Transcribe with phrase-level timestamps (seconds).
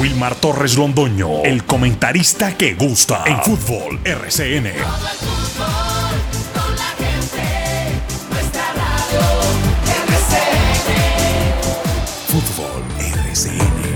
[0.00, 4.70] Wilmar Torres Londoño, el comentarista que gusta en fútbol RCN.
[12.28, 13.88] Fútbol RCN.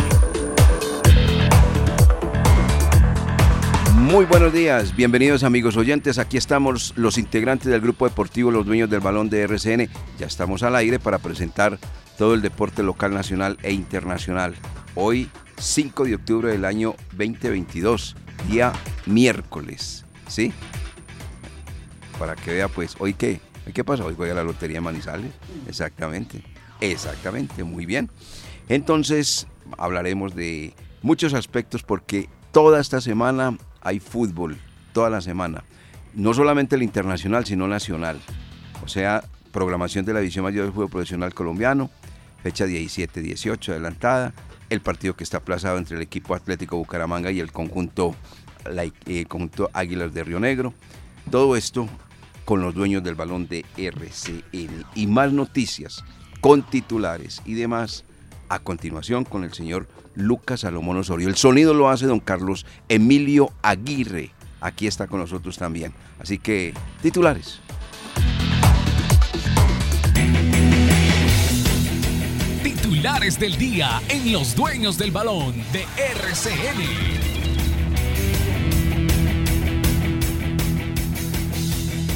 [4.01, 6.19] Muy buenos días, bienvenidos amigos oyentes.
[6.19, 9.89] Aquí estamos los integrantes del grupo deportivo Los Dueños del Balón de RCN.
[10.19, 11.79] Ya estamos al aire para presentar
[12.19, 14.57] todo el deporte local, nacional e internacional.
[14.97, 15.31] Hoy,
[15.63, 18.17] 5 de octubre del año 2022,
[18.51, 18.73] día
[19.07, 20.05] miércoles.
[20.27, 20.53] ¿Sí?
[22.19, 23.41] Para que vea, pues, ¿hoy qué?
[23.65, 24.05] ¿Hoy qué pasa?
[24.05, 25.31] Hoy juega la Lotería Manizales.
[25.69, 26.43] Exactamente.
[26.81, 28.11] Exactamente, muy bien.
[28.69, 29.47] Entonces,
[29.79, 34.59] hablaremos de muchos aspectos porque toda esta semana hay fútbol,
[34.93, 35.63] toda la semana.
[36.13, 38.21] No solamente el internacional, sino nacional.
[38.85, 41.89] O sea, programación de la División Mayor del Fútbol Profesional Colombiano,
[42.43, 44.35] fecha 17-18 adelantada,
[44.71, 48.15] el partido que está aplazado entre el equipo Atlético Bucaramanga y el conjunto,
[49.07, 50.75] eh, conjunto Águilas de Río Negro.
[51.31, 51.89] Todo esto
[52.45, 54.85] con los dueños del balón de RCN.
[54.95, 56.05] Y más noticias
[56.41, 58.05] con titulares y demás
[58.49, 61.29] a continuación con el señor Lucas Salomón Osorio.
[61.29, 64.31] El sonido lo hace don Carlos Emilio Aguirre.
[64.61, 65.93] Aquí está con nosotros también.
[66.19, 67.61] Así que, titulares.
[73.03, 75.85] Titulares del día en Los Dueños del Balón de
[76.21, 76.85] RCN.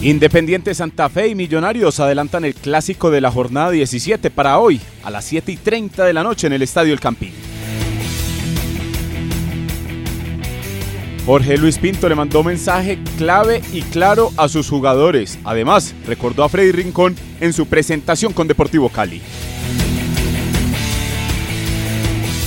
[0.01, 5.11] Independiente Santa Fe y Millonarios adelantan el clásico de la jornada 17 para hoy, a
[5.11, 7.33] las 7 y 30 de la noche en el Estadio El Campín.
[11.27, 15.41] Jorge Luis Pinto le mandó mensaje clave y claro a sus jugadores.
[15.42, 19.20] Además, recordó a Freddy Rincón en su presentación con Deportivo Cali.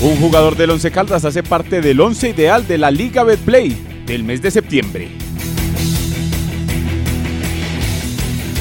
[0.02, 4.24] Un jugador del Once Caldas hace parte del once ideal de la Liga Betplay del
[4.24, 5.10] mes de septiembre.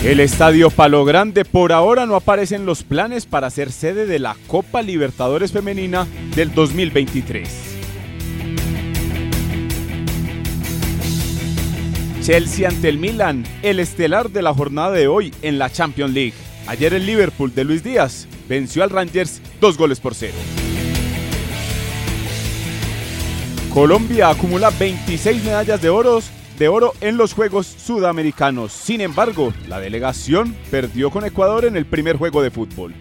[0.03, 4.19] El Estadio Palo Grande por ahora no aparece en los planes para ser sede de
[4.19, 7.49] la Copa Libertadores Femenina del 2023.
[12.21, 16.35] Chelsea ante el Milan, el estelar de la jornada de hoy en la Champions League.
[16.67, 20.35] Ayer el Liverpool de Luis Díaz venció al Rangers dos goles por cero.
[23.73, 26.21] Colombia acumula 26 medallas de oro,
[26.59, 28.73] de oro en los Juegos Sudamericanos.
[28.73, 32.95] Sin embargo, la delegación perdió con Ecuador en el primer juego de fútbol.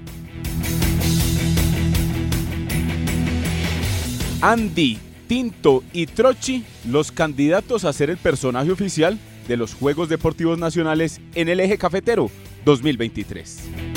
[4.42, 9.18] Andy, Tinto y Trochi, los candidatos a ser el personaje oficial
[9.48, 12.30] de los Juegos Deportivos Nacionales en el eje cafetero
[12.66, 13.97] 2023.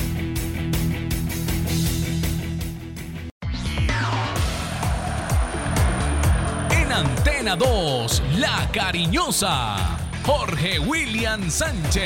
[7.40, 9.96] Antena 2, La Cariñosa,
[10.26, 12.04] Jorge William Sánchez.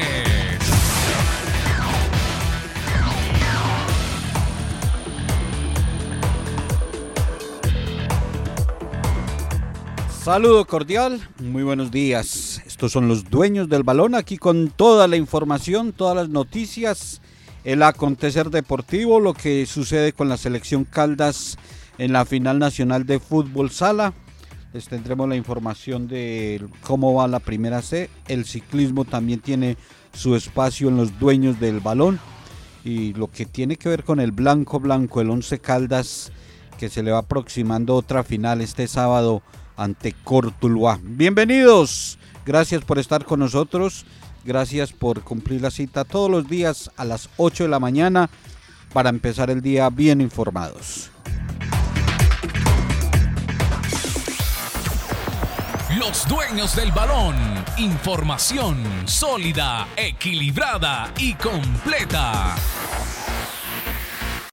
[10.22, 12.62] Saludo cordial, muy buenos días.
[12.64, 17.20] Estos son los dueños del balón aquí con toda la información, todas las noticias,
[17.64, 21.58] el acontecer deportivo, lo que sucede con la selección Caldas
[21.98, 24.14] en la final nacional de fútbol sala.
[24.74, 28.10] Les tendremos la información de cómo va la primera C.
[28.26, 29.76] El ciclismo también tiene
[30.12, 32.18] su espacio en los dueños del balón.
[32.84, 36.32] Y lo que tiene que ver con el blanco blanco, el 11 Caldas,
[36.76, 39.42] que se le va aproximando otra final este sábado
[39.76, 40.98] ante Cortuluá.
[41.04, 44.04] Bienvenidos, gracias por estar con nosotros,
[44.44, 48.28] gracias por cumplir la cita todos los días a las 8 de la mañana
[48.92, 51.13] para empezar el día bien informados.
[55.98, 57.36] Los dueños del balón.
[57.76, 62.56] Información sólida, equilibrada y completa.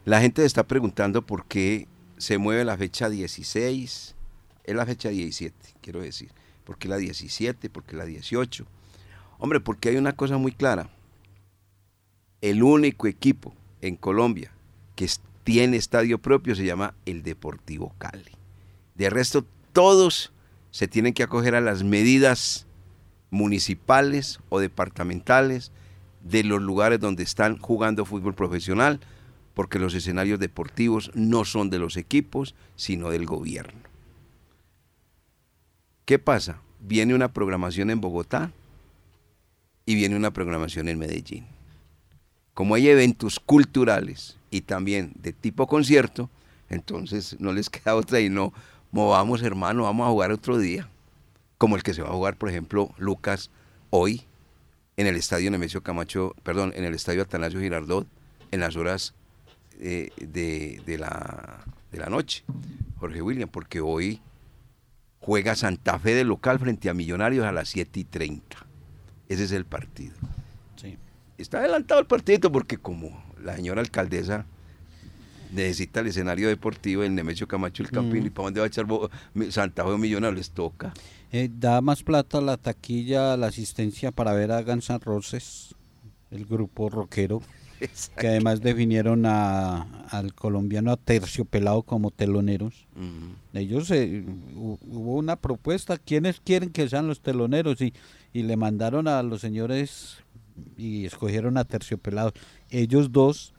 [0.06, 1.88] La gente está preguntando por qué
[2.18, 4.16] se mueve la fecha 16,
[4.64, 6.30] es la fecha 17, quiero decir.
[6.64, 7.72] ¿Por qué la 17?
[7.72, 8.66] ¿Por qué la 18?
[9.40, 10.90] Hombre, porque hay una cosa muy clara.
[12.42, 14.52] El único equipo en Colombia
[14.96, 15.10] que
[15.44, 18.32] tiene estadio propio se llama el Deportivo Cali.
[18.94, 20.32] De resto, todos
[20.72, 22.66] se tienen que acoger a las medidas
[23.30, 25.72] municipales o departamentales
[26.24, 29.00] de los lugares donde están jugando fútbol profesional,
[29.54, 33.82] porque los escenarios deportivos no son de los equipos, sino del gobierno.
[36.06, 36.62] ¿Qué pasa?
[36.80, 38.52] Viene una programación en Bogotá
[39.86, 41.46] y viene una programación en Medellín.
[42.54, 46.30] Como hay eventos culturales y también de tipo concierto,
[46.70, 48.54] entonces no les queda otra y no
[48.92, 50.88] movamos hermano, vamos a jugar otro día.
[51.58, 53.52] Como el que se va a jugar, por ejemplo, Lucas,
[53.90, 54.26] hoy,
[54.98, 58.08] en el estadio Nemesio Camacho, perdón, en el estadio Atanasio Girardot,
[58.52, 59.14] en las horas
[59.80, 62.44] eh, de, de la, de la noche,
[62.98, 64.22] Jorge William, porque hoy
[65.20, 68.58] juega Santa Fe de local frente a Millonarios a las 7 y 30.
[69.30, 70.16] Ese es el partido.
[70.76, 70.98] Sí.
[71.38, 74.46] Está adelantado el partido porque como la señora alcaldesa
[75.52, 78.28] necesita el escenario deportivo, el Nemesio Camacho, el Campín, Mm.
[78.28, 78.86] y para dónde va a echar
[79.50, 80.94] Santa Fe Millonarios, les toca.
[81.32, 85.76] Eh, da más plata la taquilla, la asistencia para ver a Guns N' Roses,
[86.30, 87.42] el grupo rockero,
[88.18, 92.86] que además definieron a, al colombiano Terciopelado como teloneros.
[93.54, 94.24] Ellos eh,
[94.56, 97.82] hu- hubo una propuesta, ¿quiénes quieren que sean los teloneros?
[97.82, 97.94] Y,
[98.34, 100.18] y le mandaron a los señores
[100.78, 102.34] y escogieron a Terciopelado.
[102.70, 103.54] Ellos dos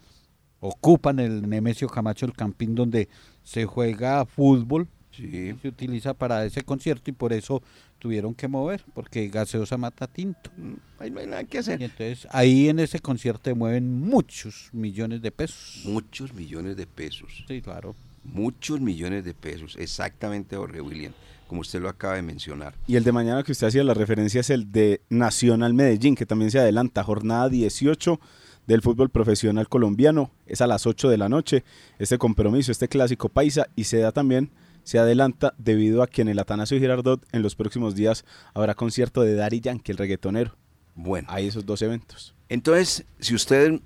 [0.62, 3.08] ocupan el Nemesio Camacho, el campín donde
[3.42, 5.52] se juega fútbol, Sí.
[5.60, 7.62] se utiliza para ese concierto y por eso
[7.98, 10.50] tuvieron que mover, porque gaseosa mata tinto.
[10.56, 11.82] Mm, Ahí no hay nada que Y hacer.
[11.82, 15.82] entonces ahí en ese concierto se mueven muchos millones de pesos.
[15.84, 17.44] Muchos millones de pesos.
[17.46, 17.94] Sí, claro.
[18.24, 19.76] Muchos millones de pesos.
[19.78, 21.12] Exactamente, Jorge William,
[21.46, 22.74] como usted lo acaba de mencionar.
[22.86, 26.24] Y el de mañana que usted hacía la referencia es el de Nacional Medellín, que
[26.24, 28.18] también se adelanta, jornada 18
[28.66, 31.64] del fútbol profesional colombiano, es a las 8 de la noche,
[31.98, 34.50] este compromiso, este clásico paisa, y se da también,
[34.84, 38.24] se adelanta debido a que en el Atanasio Girardot en los próximos días
[38.54, 40.56] habrá concierto de Daddy Yankee, el reggaetonero.
[40.94, 42.34] Bueno, Hay esos dos eventos.
[42.48, 43.80] entonces, si ustedes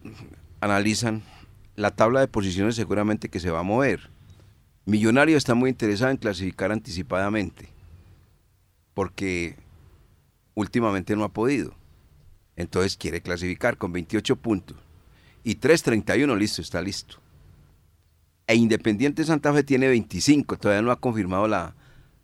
[0.60, 1.22] analizan
[1.76, 4.10] la tabla de posiciones, seguramente que se va a mover.
[4.86, 7.68] Millonario está muy interesado en clasificar anticipadamente,
[8.94, 9.56] porque
[10.54, 11.74] últimamente no ha podido.
[12.56, 14.76] Entonces quiere clasificar con 28 puntos.
[15.44, 17.18] Y 3.31, listo, está listo.
[18.46, 21.74] E Independiente Santa Fe tiene 25, todavía no ha confirmado la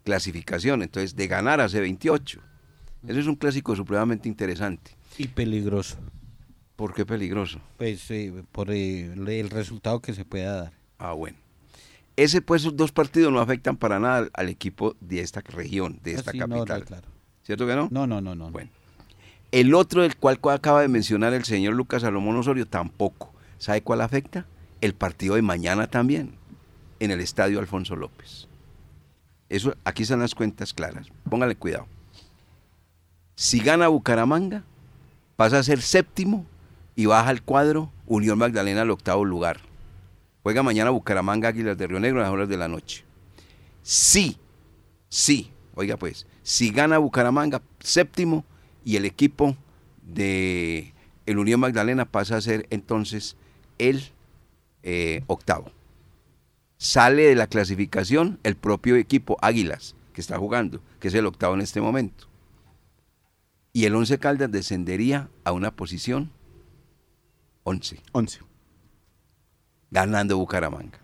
[0.04, 0.82] clasificación.
[0.82, 2.40] Entonces, de ganar hace 28.
[3.06, 4.92] Ese es un clásico supremamente interesante.
[5.18, 5.96] Y peligroso.
[6.76, 7.60] ¿Por qué peligroso?
[7.76, 10.72] Pues eh, por eh, el resultado que se pueda dar.
[10.98, 11.36] Ah, bueno.
[12.16, 15.98] Ese, pues, esos dos partidos no afectan para nada al, al equipo de esta región,
[16.02, 16.84] de esta Así, no, no, capital.
[16.84, 17.08] claro.
[17.42, 17.88] ¿Cierto que no?
[17.90, 18.50] No, no, no, no.
[18.50, 18.70] Bueno.
[19.52, 23.32] El otro del cual acaba de mencionar el señor Lucas Salomón Osorio tampoco.
[23.58, 24.46] ¿Sabe cuál afecta?
[24.80, 26.34] El partido de mañana también,
[26.98, 28.48] en el estadio Alfonso López.
[29.50, 31.08] Eso, aquí están las cuentas claras.
[31.28, 31.86] Póngale cuidado.
[33.36, 34.64] Si gana Bucaramanga,
[35.36, 36.46] pasa a ser séptimo
[36.96, 39.60] y baja al cuadro Unión Magdalena al octavo lugar.
[40.42, 43.04] Juega mañana Bucaramanga Águilas de Río Negro a las horas de la noche.
[43.82, 44.38] Sí,
[45.10, 48.44] sí, oiga pues, si gana Bucaramanga, séptimo,
[48.84, 49.56] y el equipo
[50.02, 50.92] de
[51.26, 53.36] el Unión Magdalena pasa a ser entonces
[53.78, 54.02] el
[54.82, 55.70] eh, octavo.
[56.78, 61.54] Sale de la clasificación el propio equipo Águilas, que está jugando, que es el octavo
[61.54, 62.26] en este momento.
[63.72, 66.30] Y el Once Caldas descendería a una posición
[67.64, 68.40] 11 11.
[69.90, 70.98] ganando Bucaramanga.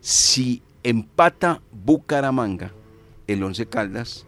[0.00, 2.72] Si empata Bucaramanga,
[3.26, 4.26] el Once Caldas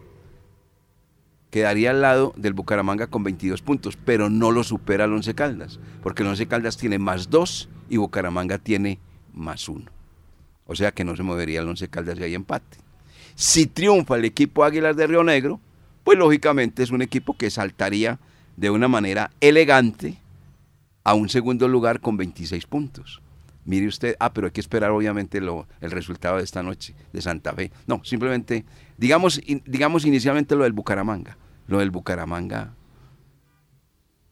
[1.55, 5.79] quedaría al lado del Bucaramanga con 22 puntos, pero no lo supera el Once Caldas,
[6.03, 8.99] porque el Once Caldas tiene más 2 y Bucaramanga tiene
[9.33, 9.85] más 1.
[10.67, 12.79] O sea que no se movería el Once Caldas si hay empate.
[13.37, 15.61] Si triunfa el equipo Águilas de Río Negro,
[16.03, 18.19] pues lógicamente es un equipo que saltaría
[18.56, 20.19] de una manera elegante
[21.05, 23.23] a un segundo lugar con 26 puntos.
[23.65, 27.53] Mire usted, ah, pero hay que esperar obviamente el resultado de esta noche de Santa
[27.53, 27.70] Fe.
[27.87, 28.65] No, simplemente,
[28.99, 31.39] digamos, digamos inicialmente lo del Bucaramanga.
[31.67, 32.75] Lo del Bucaramanga,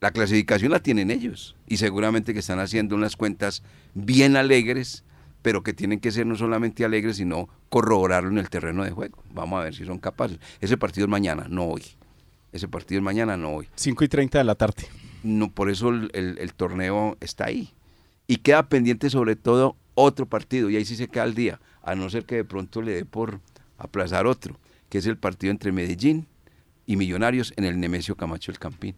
[0.01, 3.63] la clasificación la tienen ellos y seguramente que están haciendo unas cuentas
[3.95, 5.05] bien alegres,
[5.43, 9.23] pero que tienen que ser no solamente alegres, sino corroborarlo en el terreno de juego.
[9.33, 10.39] Vamos a ver si son capaces.
[10.61, 11.83] Ese partido es mañana, no hoy.
[12.53, 13.69] Ese partido es mañana, no hoy.
[13.77, 14.85] 5 y 30 de la tarde.
[15.23, 17.71] No, por eso el, el- el torneo está ahí.
[18.27, 21.95] Y queda pendiente sobre todo otro partido, y ahí sí se queda al día, a
[21.95, 23.41] no ser que de pronto le dé por
[23.79, 24.59] aplazar otro,
[24.89, 26.27] que es el partido entre Medellín
[26.93, 28.95] y Millonarios en el Nemesio Camacho el Campín,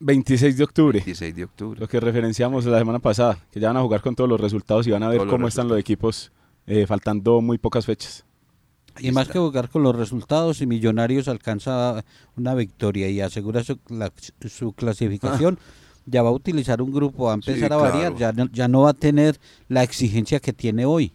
[0.00, 0.98] 26 de octubre.
[1.00, 1.78] 16 de octubre.
[1.80, 4.86] Lo que referenciamos la semana pasada, que ya van a jugar con todos los resultados
[4.86, 6.32] y van a ver Todos los cómo están los equipos
[6.66, 8.24] eh, faltando muy pocas fechas.
[9.00, 12.04] Y más que jugar con los resultados, si Millonarios alcanza
[12.36, 14.12] una victoria y asegura su, la-
[14.48, 15.58] su clasificación,
[16.06, 18.36] ya va a utilizar un grupo, va a Sí, empezar a variar, claro.
[18.36, 21.12] ya no, ya no va a tener la exigencia que tiene hoy.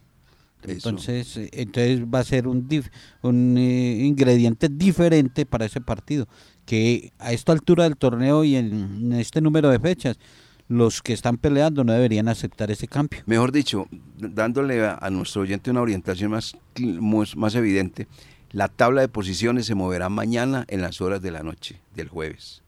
[0.66, 2.90] Entonces, eh, entonces va a ser un, dif-
[3.22, 6.26] un eh, ingrediente diferente para ese partido,
[6.64, 10.18] que a esta altura del torneo y en, en este número de fechas,
[10.66, 13.20] los que están peleando no deberían aceptar ese cambio.
[13.26, 18.06] Mejor dicho, dándole a, a nuestro oyente una orientación más, más, más evidente,
[18.50, 22.62] la tabla de posiciones se moverá mañana en las horas de la noche del jueves.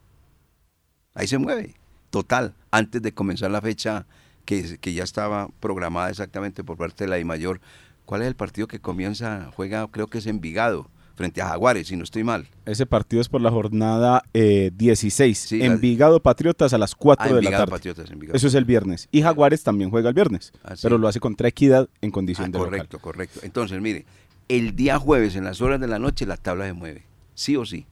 [1.15, 1.75] Ahí se mueve,
[2.11, 4.05] total, antes de comenzar la fecha
[4.45, 7.61] que, que ya estaba programada exactamente por parte de la DIMAYOR.
[8.07, 9.51] ¿Cuál es el partido que comienza?
[9.55, 12.47] Juega, creo que es Envigado, frente a Jaguares, si no estoy mal.
[12.65, 15.37] Ese partido es por la jornada eh, 16.
[15.39, 17.71] Sí, Envigado Patriotas a las 4 Ah, de la Envigado tarde.
[17.73, 18.37] Patriotas, Envigado.
[18.37, 19.09] Eso es el viernes.
[19.13, 20.53] Y Jaguares también juega el viernes.
[20.63, 20.83] Ah, sí.
[20.85, 23.01] Pero lo hace contra Equidad en condición Ah, de correcto, local.
[23.01, 23.41] correcto.
[23.43, 24.07] Entonces, mire,
[24.49, 27.65] el día jueves en las horas de la noche la tabla se mueve, sí o
[27.67, 27.87] sí.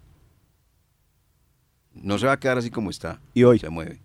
[1.92, 3.20] No se va a quedar así como está.
[3.34, 3.58] Y hoy.
[3.58, 4.00] Se mueve.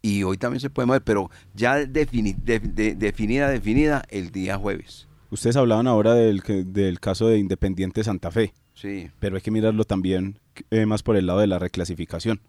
[0.00, 4.58] Y hoy también se puede mover, pero ya defini- de- de- definida, definida el día
[4.58, 5.06] jueves.
[5.32, 9.10] Ustedes hablaban ahora del, que- del caso de Independiente Santa Fe, Sí.
[9.18, 10.38] pero hay que mirarlo también
[10.70, 12.40] eh, más por el lado de la reclasificación.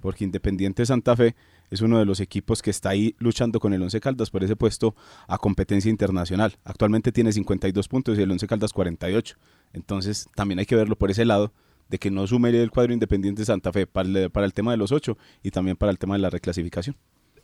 [0.00, 1.34] Porque Independiente Santa Fe
[1.70, 4.56] es uno de los equipos que está ahí luchando con el Once Caldas por ese
[4.56, 4.94] puesto
[5.26, 6.56] a competencia internacional.
[6.64, 9.36] Actualmente tiene 52 puntos y el Once Caldas 48.
[9.74, 11.52] Entonces también hay que verlo por ese lado
[11.90, 14.78] de que no sume el cuadro Independiente Santa Fe para el, para el tema de
[14.78, 16.96] los ocho y también para el tema de la reclasificación.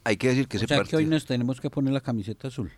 [0.05, 2.49] Hay que decir que O ese sea que hoy nos tenemos que poner la camiseta
[2.49, 2.71] azul.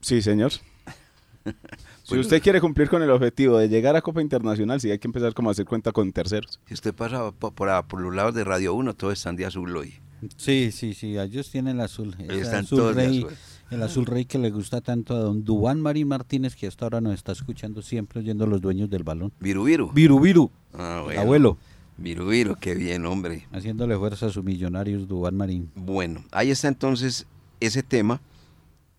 [0.00, 0.52] Sí, señor.
[2.04, 5.06] Si usted quiere cumplir con el objetivo de llegar a Copa Internacional, sí hay que
[5.08, 6.58] empezar como a hacer cuenta con terceros.
[6.66, 9.74] Si usted pasa por, por, por los lados de Radio 1, todos están de azul
[9.76, 9.94] hoy.
[10.36, 12.14] Sí, sí, sí, ellos tienen el azul.
[12.28, 13.32] están azul todos de rey, azul.
[13.70, 17.00] El azul rey que le gusta tanto a don Dubán Marín Martínez, que hasta ahora
[17.00, 19.32] nos está escuchando siempre oyendo los dueños del balón.
[19.40, 19.90] Viru, viru.
[19.92, 21.20] Viru, Viru, Ah, el bueno.
[21.22, 21.58] abuelo,
[21.98, 23.46] Viru, viru, qué bien, hombre.
[23.52, 25.70] haciéndole fuerza a sus millonarios Dubán Marín.
[25.74, 27.26] Bueno, ahí está entonces
[27.60, 28.20] ese tema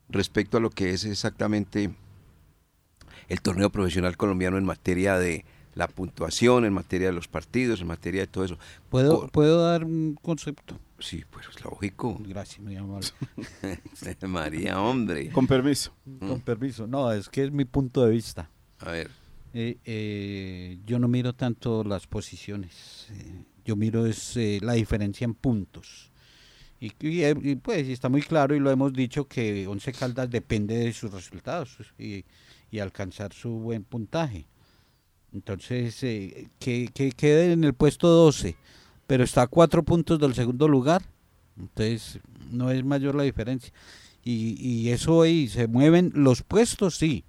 [0.09, 1.93] respecto a lo que es exactamente
[3.29, 7.87] el torneo profesional colombiano en materia de la puntuación, en materia de los partidos, en
[7.87, 8.57] materia de todo eso.
[8.89, 10.79] ¿Puedo, ¿Puedo dar un concepto?
[10.99, 12.17] Sí, pues lógico.
[12.19, 13.07] Gracias, muy amable.
[14.27, 15.29] María, hombre.
[15.31, 15.93] Con permiso.
[16.19, 16.87] Con permiso.
[16.87, 18.49] No, es que es mi punto de vista.
[18.79, 19.09] A ver,
[19.55, 25.25] Eh, eh, yo no miro tanto las posiciones, eh, yo miro es eh, la diferencia
[25.25, 26.11] en puntos.
[26.79, 30.75] Y, y, y, pues está muy claro y lo hemos dicho que Once Caldas depende
[30.75, 32.25] de sus resultados y,
[32.73, 34.47] y alcanzar su buen puntaje.
[35.31, 38.55] Entonces, eh, que, que quede en el puesto 12,
[39.05, 41.03] pero está a cuatro puntos del segundo lugar,
[41.55, 43.71] entonces no es mayor la diferencia.
[44.23, 47.25] Y, y eso ahí, se mueven los puestos, sí,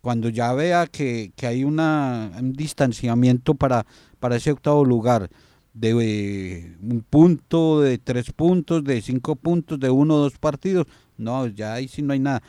[0.00, 3.84] cuando ya vea que, que hay una, un distanciamiento para,
[4.20, 5.28] para ese octavo lugar,
[5.74, 10.86] de eh, un punto, de tres puntos, de cinco puntos, de uno o dos partidos,
[11.16, 12.44] no, ya ahí sí no hay nada.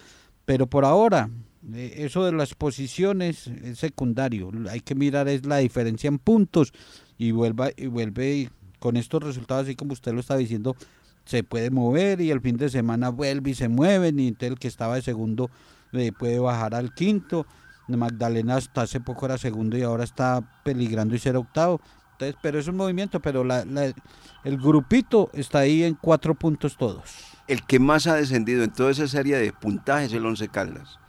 [0.45, 1.29] Pero por ahora,
[1.75, 6.71] eso de las posiciones es secundario, hay que mirar es la diferencia en puntos
[7.17, 8.49] y vuelva y vuelve
[8.79, 10.75] con estos resultados, así como usted lo está diciendo,
[11.25, 14.59] se puede mover y el fin de semana vuelve y se mueven y entonces el
[14.59, 15.49] que estaba de segundo
[15.93, 17.45] eh, puede bajar al quinto.
[17.87, 21.81] Magdalena hasta hace poco era segundo y ahora está peligrando y ser octavo.
[22.11, 23.63] Entonces, pero es un movimiento, pero la-
[24.43, 27.03] el grupito está ahí en cuatro puntos todos.
[27.47, 30.99] el que más ha descendido en toda esa serie de puntajes es el Once Caldas,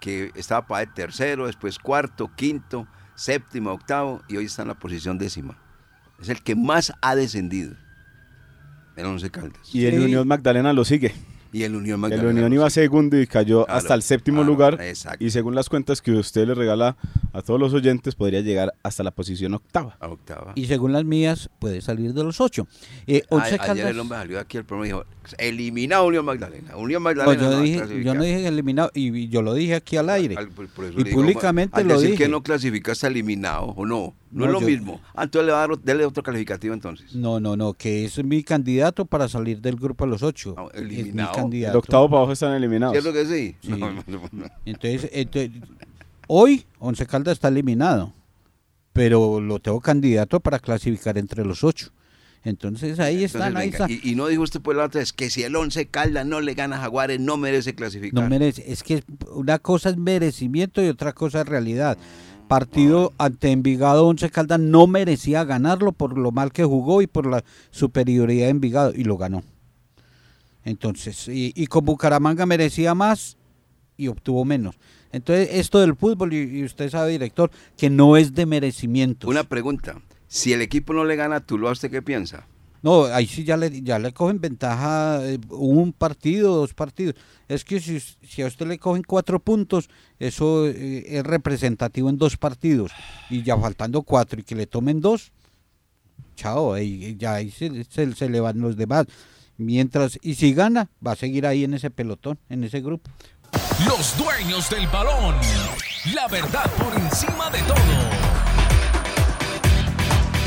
[0.00, 4.74] que estaba para el tercero, después cuarto, quinto, séptimo, octavo y hoy está en la
[4.78, 5.58] posición décima.
[6.20, 7.74] Es el que más ha descendido,
[8.96, 9.60] el Once Caldas.
[9.72, 10.04] Y el Sí.
[10.04, 11.14] Unión Magdalena lo sigue.
[11.52, 12.28] Y el Unión El Magdalena.
[12.30, 14.82] Unión no iba segundo y cayó Claro, hasta el séptimo claro, lugar.
[14.82, 15.24] exacto.
[15.24, 16.96] Y según las cuentas que usted le regala
[17.32, 19.96] a todos los oyentes, podría llegar hasta la posición octava.
[20.00, 20.52] A octava.
[20.54, 22.66] Y según las mías, puede salir de los ocho.
[23.06, 25.04] Eh, Once A- ayer Caldas- el hombre salió aquí al programa y dijo,
[25.38, 26.76] eliminado Unión Magdalena.
[26.76, 28.16] Unión No, Magdalena yo, no dije, yo clasificar".
[28.16, 30.36] no dije eliminado, y, y yo lo dije aquí al aire.
[30.36, 32.24] Al- eso Y digo, públicamente al lo decir dije.
[32.24, 34.14] que no clasifica está eliminado, ¿o no?
[34.30, 35.00] No, No, es lo yo- mismo.
[35.14, 37.14] Ah, entonces le va a dar, dele otro calificativo entonces.
[37.14, 40.54] No, no, no, que es mi candidato para salir del grupo de los ocho.
[40.56, 41.30] No, es mi eliminado.
[41.30, 41.78] El candidato.
[41.78, 42.92] octavo para abajo están eliminados.
[42.92, 43.56] ¿Cierto que sí?
[43.62, 43.68] Sí.
[43.70, 44.46] No, no, no.
[44.64, 45.50] Entonces, entonces,
[46.26, 48.12] hoy Once Caldas está eliminado,
[48.92, 51.90] pero lo tengo candidato para clasificar entre los ocho.
[52.44, 53.90] Entonces ahí están, está.
[53.90, 56.40] Y, y no dijo usted por la otra vez que si el 11 Caldas no
[56.40, 58.22] le gana a Jaguares, no merece clasificar.
[58.22, 61.98] No merece, es que una cosa es merecimiento y otra cosa es realidad.
[62.48, 67.26] Partido ante Envigado, Once Caldas no merecía ganarlo por lo mal que jugó y por
[67.26, 69.44] la superioridad de Envigado y lo ganó.
[70.64, 73.36] Entonces, y, con Bucaramanga merecía más
[73.96, 74.76] y obtuvo menos.
[75.12, 79.28] Entonces, esto del fútbol, y, y usted sabe, director, que no es de merecimiento.
[79.28, 80.00] Una pregunta.
[80.26, 82.46] Si el equipo no le gana a Tuluá, ¿usted qué piensa?
[82.82, 87.16] No, ahí sí ya le, ya le cogen ventaja eh, un partido, dos partidos.
[87.48, 92.18] Es que si, si a usted le cogen cuatro puntos, eso eh, es representativo en
[92.18, 92.92] dos partidos.
[93.30, 95.32] Y ya faltando cuatro y que le tomen dos,
[96.36, 99.06] chao, ahí, ya ahí se, se, se le van los demás.
[99.56, 103.10] Mientras, y si gana, va a seguir ahí en ese pelotón, en ese grupo.
[103.86, 105.34] Los dueños del balón.
[106.14, 107.76] La verdad por encima de todo.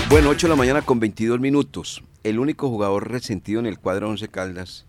[0.09, 2.03] Bueno, 8 de la mañana con 22 minutos.
[2.23, 4.85] El único jugador resentido en el cuadro 11 Caldas.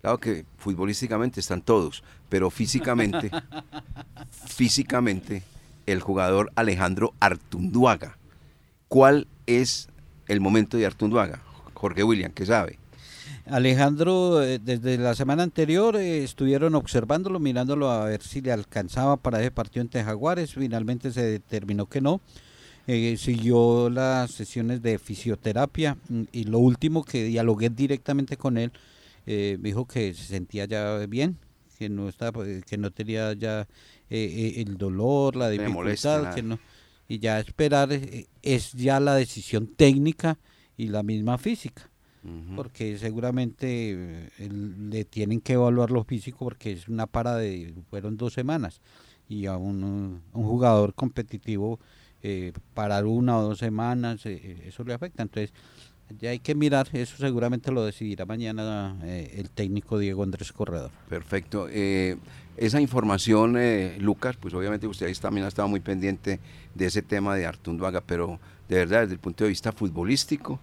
[0.00, 3.30] Claro que futbolísticamente están todos, pero físicamente,
[4.46, 5.42] físicamente,
[5.86, 8.16] el jugador Alejandro Artunduaga.
[8.88, 9.88] ¿Cuál es
[10.28, 11.40] el momento de Artunduaga?
[11.74, 12.78] Jorge William, ¿qué sabe?
[13.46, 19.16] Alejandro, eh, desde la semana anterior eh, estuvieron observándolo, mirándolo a ver si le alcanzaba
[19.16, 20.54] para ese partido entre Jaguares.
[20.54, 22.20] Finalmente se determinó que no.
[22.86, 28.72] Eh, siguió las sesiones de fisioterapia mm, y lo último que dialogué directamente con él,
[29.26, 31.36] me dijo que se sentía ya bien,
[31.76, 33.66] que no estaba, que no tenía ya
[34.08, 36.60] el dolor, la dificultad, que no,
[37.08, 37.88] y ya esperar
[38.42, 40.38] es ya la decisión técnica
[40.76, 41.90] y la misma física
[42.54, 48.16] porque seguramente eh, le tienen que evaluar lo físico porque es una para de, fueron
[48.16, 48.80] dos semanas
[49.28, 51.78] y a un, jugador competitivo
[52.28, 55.22] eh, parar una o dos semanas, eh, eso le afecta.
[55.22, 55.52] Entonces,
[56.18, 60.90] ya hay que mirar, eso seguramente lo decidirá mañana el técnico Diego Andrés Corredor.
[61.08, 61.68] Perfecto.
[61.68, 63.56] esa información,
[63.98, 66.40] Lucas, pues obviamente usted también ha estado muy pendiente
[66.74, 70.58] de ese tema de Artunduaga, pero de verdad, desde el punto de vista futbolístico,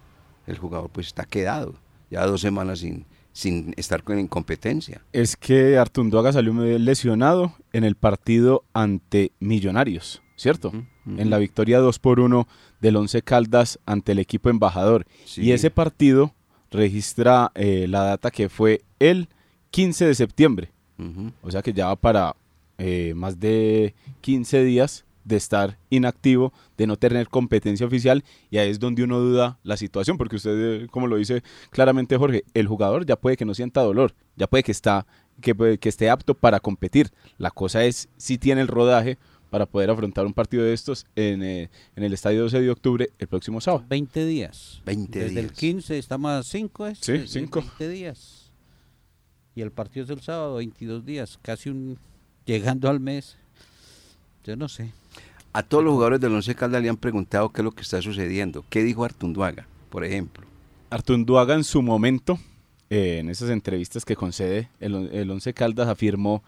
[0.46, 1.74] el jugador pues está quedado,
[2.10, 5.02] ya dos semanas sin, sin estar con incompetencia.
[5.12, 10.72] Es que Artunduaga salió lesionado en el partido ante Millonarios, ¿cierto?
[11.06, 12.48] En la victoria 2 por 1
[12.80, 15.06] del Once Caldas ante el equipo embajador.
[15.36, 16.32] Y ese partido
[16.70, 19.28] registra eh, la data que fue el
[19.70, 20.70] 15 de septiembre.
[21.42, 22.36] O sea que ya va para
[22.78, 28.70] eh, más de 15 días de estar inactivo, de no tener competencia oficial y ahí
[28.70, 33.06] es donde uno duda la situación, porque usted, como lo dice claramente Jorge, el jugador
[33.06, 35.06] ya puede que no sienta dolor, ya puede que, está,
[35.40, 37.10] que, que esté apto para competir.
[37.38, 39.18] La cosa es si tiene el rodaje
[39.54, 43.10] para poder afrontar un partido de estos en, eh, en el estadio 12 de octubre
[43.20, 43.84] el próximo sábado.
[43.88, 44.82] 20 días.
[44.84, 46.98] 20 Desde el 15 estamos a 5, ¿es?
[47.00, 47.60] Sí, 5.
[47.60, 48.50] 20 días.
[49.54, 52.00] Y el partido es el sábado, 22 días, casi un
[52.44, 53.36] llegando al mes.
[54.42, 54.90] Yo no sé.
[55.52, 58.02] A todos los jugadores del Once Caldas le han preguntado qué es lo que está
[58.02, 58.64] sucediendo.
[58.68, 60.44] ¿Qué dijo Artunduaga, por ejemplo?
[60.90, 62.40] Artunduaga en su momento,
[62.90, 66.42] eh, en esas entrevistas que concede el, el Once Caldas, afirmó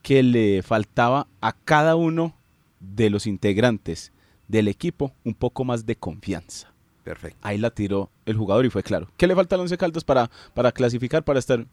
[0.00, 2.36] que le faltaba a cada uno
[2.82, 4.12] de los integrantes
[4.48, 6.72] del equipo un poco más de confianza.
[7.04, 7.38] Perfecto.
[7.40, 9.08] Ahí la tiró el jugador y fue claro.
[9.16, 11.66] ¿Qué le falta al Once Caldas para, para clasificar, para estar?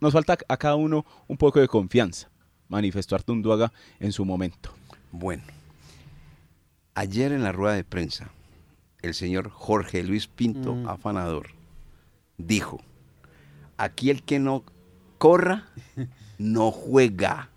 [0.00, 2.28] Nos falta a cada uno un poco de confianza,
[2.68, 4.74] manifestó Artunduaga en su momento.
[5.10, 5.42] Bueno,
[6.98, 8.32] Ayer en la rueda de prensa,
[9.02, 10.88] el señor Jorge Luis Pinto, mm.
[10.88, 11.50] afanador,
[12.38, 12.80] dijo,
[13.76, 14.64] aquí el que no
[15.16, 15.68] corra,
[16.38, 17.50] no juega.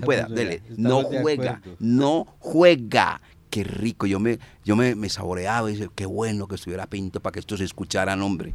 [0.00, 3.20] Pueda, dele, no juega, no juega.
[3.50, 7.20] Qué rico, yo me, yo me, me saboreaba y dije, qué bueno que estuviera Pinto
[7.20, 8.54] para que estos escucharan, hombre.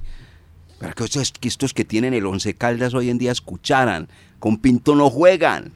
[0.80, 4.10] Para que estos, que estos que tienen el Once Caldas hoy en día escucharan.
[4.40, 5.72] Con Pinto no juegan.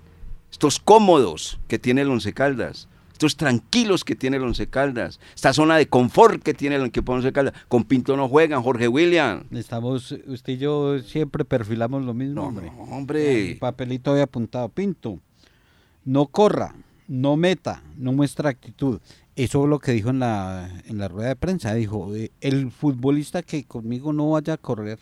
[0.52, 2.88] Estos cómodos que tiene el Once Caldas
[3.24, 7.14] estos tranquilos que tiene el Once Caldas, esta zona de confort que tiene el equipo
[7.14, 7.54] Once Caldas.
[7.70, 9.44] Con Pinto no juegan, Jorge William.
[9.52, 12.72] Estamos, usted y yo siempre perfilamos lo mismo, hombre.
[12.78, 13.58] hombre.
[13.60, 15.20] papelito había apuntado, Pinto,
[16.06, 16.76] no corra,
[17.08, 19.00] no meta, no muestra actitud.
[19.36, 21.74] Eso es lo que dijo en la, en la rueda de prensa.
[21.74, 25.00] Dijo, eh, el futbolista que conmigo no vaya a correr,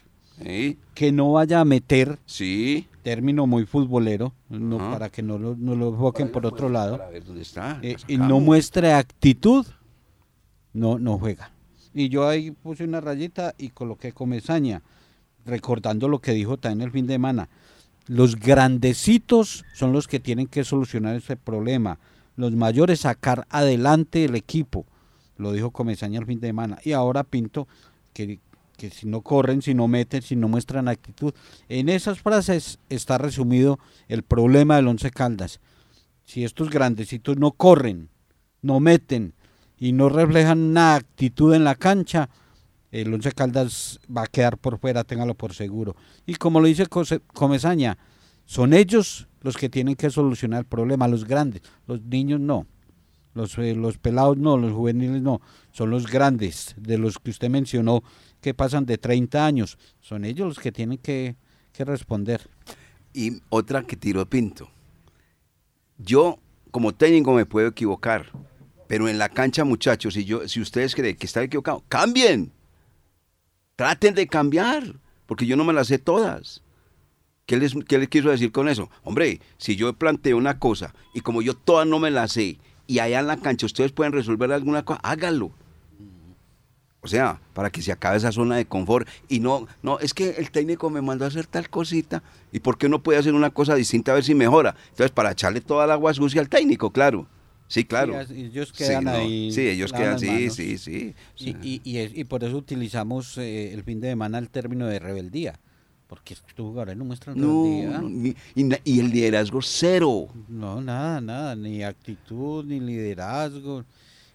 [0.96, 2.88] que no vaya a meter, sí.
[3.04, 7.00] término muy futbolero, no, para que no lo, no lo enfoquen por otro lado,
[7.82, 9.66] eh, y no muestre actitud,
[10.74, 11.52] no, no juega.
[11.94, 14.82] Y yo ahí puse una rayita y coloqué comezaña,
[15.46, 17.50] recordando lo que dijo también el fin de semana.
[18.12, 21.98] Los grandecitos son los que tienen que solucionar ese problema.
[22.36, 24.86] Los mayores sacar adelante el equipo.
[25.38, 26.78] Lo dijo Comesaña el fin de semana.
[26.84, 27.70] Y ahora Pinto,
[28.12, 28.42] que,
[28.76, 31.34] que si no corren, si no meten, si no muestran actitud.
[31.70, 35.62] En esas frases está resumido el problema del Once Caldas.
[36.26, 38.10] Si estos grandecitos no corren,
[38.62, 39.36] no meten
[39.78, 42.30] y no reflejan una actitud en la cancha,
[42.92, 45.96] el Once Caldas va a quedar por fuera, téngalo por seguro.
[46.26, 46.88] Y como lo dice
[47.34, 47.98] Comesaña,
[48.46, 52.68] son ellos los que tienen que solucionar el problema, los grandes, los niños no.
[53.34, 55.40] Los, eh, los pelados no, los juveniles no,
[55.72, 58.04] son los grandes, de los que usted mencionó,
[58.42, 59.78] que pasan de 30 años.
[60.02, 61.38] Son ellos los que tienen que,
[61.80, 62.48] responder.
[63.14, 64.70] Y otra que tiró Pinto.
[65.98, 66.38] Yo,
[66.70, 68.28] como técnico, me puedo equivocar,
[68.88, 72.52] pero en la cancha, muchachos, si, yo, si ustedes creen que está equivocado, cambien.
[73.82, 74.94] Traten de cambiar.
[75.26, 76.62] porque yo no me las sé todas.
[77.48, 78.92] ¿Qué les, ¿Qué les quiso decir con eso?
[79.04, 83.00] Hombre, si yo planteo una cosa y como yo todas no me las sé y
[83.00, 85.52] allá en la cancha ustedes pueden resolver alguna cosa, hágalo.
[87.02, 90.30] O sea, para que se acabe esa zona de confort y no, no, es que
[90.30, 93.50] el técnico me mandó a hacer tal cosita y ¿por qué no puede hacer una
[93.50, 94.76] cosa distinta a ver si mejora?
[94.90, 97.26] Entonces, para echarle toda el agua sucia al técnico, claro.
[97.72, 98.20] Sí, claro.
[98.28, 99.52] Sí, ellos quedan sí, no, ahí.
[99.54, 101.16] Sí, ellos quedan, sí, sí, sí.
[101.38, 105.00] Y, y, y, y por eso utilizamos eh, el fin de semana el término de
[105.00, 105.58] rebeldía.
[106.08, 108.02] Porque estos jugadores no muestran No, rebeldía.
[108.02, 108.36] no, y,
[108.84, 110.28] y el liderazgo cero.
[110.50, 113.86] No, nada, nada, ni actitud, ni liderazgo.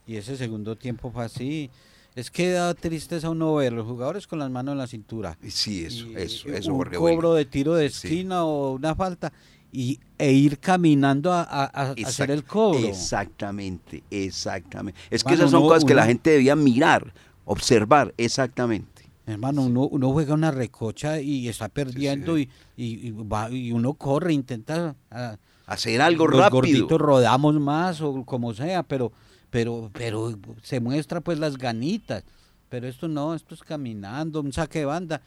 [0.06, 1.68] Y ese segundo tiempo fue así.
[2.14, 5.36] Es que da tristeza uno ver los jugadores con las manos en la cintura.
[5.46, 9.30] Sí, eso, eso, eso, un cobro de tiro de esquina o una falta
[9.72, 12.78] y, e ir caminando a, a- a hacer el cobro.
[12.86, 14.98] Exactamente, exactamente.
[15.10, 17.12] Es que esas son uno- cosas que la gente debía mirar,
[17.44, 19.04] observar, exactamente.
[19.26, 23.94] Hermano, uno, uno juega una recocha y está perdiendo Y, y, y va- y uno
[23.94, 26.56] corre, intenta ah, Hacer algo los rápido.
[26.60, 29.10] gorditos rodamos más o como sea, pero,
[29.50, 32.22] pero, pero se muestra pues las ganitas.
[32.68, 35.22] Pero esto no, esto es caminando, un saque de banda.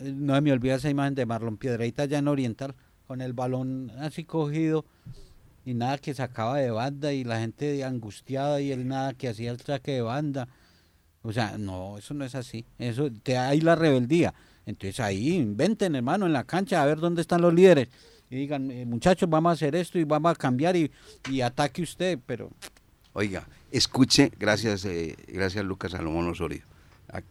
[0.00, 2.74] Eh, No me olvida esa imagen de Marlon Piedreita allá en Oriental,
[3.08, 4.84] con el balón así cogido
[5.64, 9.50] y nada que sacaba de banda y la gente angustiada y él nada que hacía
[9.50, 10.46] el saque de banda.
[11.22, 12.66] O sea, no, eso no es así.
[12.78, 14.34] Eso te hay la rebeldía.
[14.66, 17.88] Entonces ahí inventen, hermano, en la cancha a ver dónde están los líderes.
[18.28, 20.90] Y digan, eh, muchachos, vamos a hacer esto y vamos a cambiar y,
[21.40, 22.50] ataque usted, pero
[23.14, 26.62] Oiga, escuche, gracias, eh, gracias Lucas Salomón Osorio.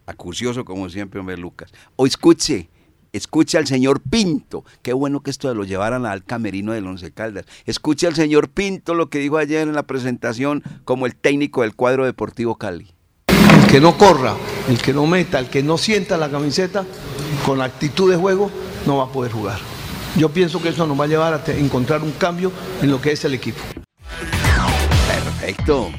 [0.06, 1.72] Acucioso como siempre, hombre, Lucas.
[1.94, 2.68] O escuche,
[3.12, 4.64] escuche al señor Pinto.
[4.82, 7.46] Qué bueno que esto lo llevaran al camerino del Once Caldas.
[7.66, 11.74] Escuche al señor Pinto lo que dijo ayer en la presentación como el técnico del
[11.74, 12.92] cuadro deportivo Cali.
[13.28, 14.34] El que no corra,
[14.68, 16.84] el que no meta, el que no sienta la camiseta
[17.44, 18.50] con la actitud de juego,
[18.86, 19.58] no va a poder jugar.
[20.16, 23.12] Yo pienso que eso nos va a llevar a encontrar un cambio en lo que
[23.12, 23.60] es el equipo.
[25.06, 25.90] Perfecto.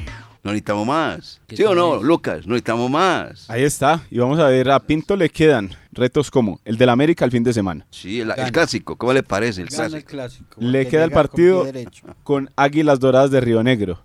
[0.42, 1.40] No necesitamos más.
[1.46, 2.02] ¿Qué ¿Sí o no?
[2.02, 2.46] Lucas?
[2.46, 3.48] No necesitamos más.
[3.50, 4.02] Ahí está.
[4.10, 7.42] Y vamos a ver, a Pinto le quedan retos como el del América el fin
[7.42, 7.86] de semana.
[7.90, 8.96] Sí, el, clásico.
[8.96, 10.16] ¿Cómo le parece el clásico?
[10.58, 11.66] Le queda el con partido
[12.22, 14.02] con Águilas Doradas de Río Negro.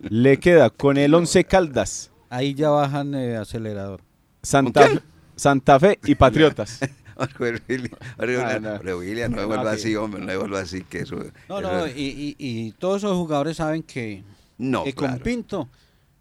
[0.00, 4.00] Le queda con el Once Caldas, Ahí ya bajan eh, acelerador.
[4.42, 4.88] Santa?
[5.36, 6.80] Santa Fe y Patriotas.
[7.40, 8.78] William, No, no.
[8.82, 11.16] No me vuelva así, hombre, no me vuelva así, que eso...
[11.48, 14.22] No, eso- no, y, y- y todos esos jugadores saben que,
[14.56, 15.18] no, que con.
[15.18, 15.68] Pinto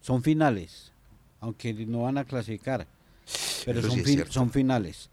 [0.02, 0.91] son finales,
[1.39, 2.88] aunque no van a clasificar,
[3.65, 4.34] pero son, sí fin- cierto.
[4.34, 5.10] son finales.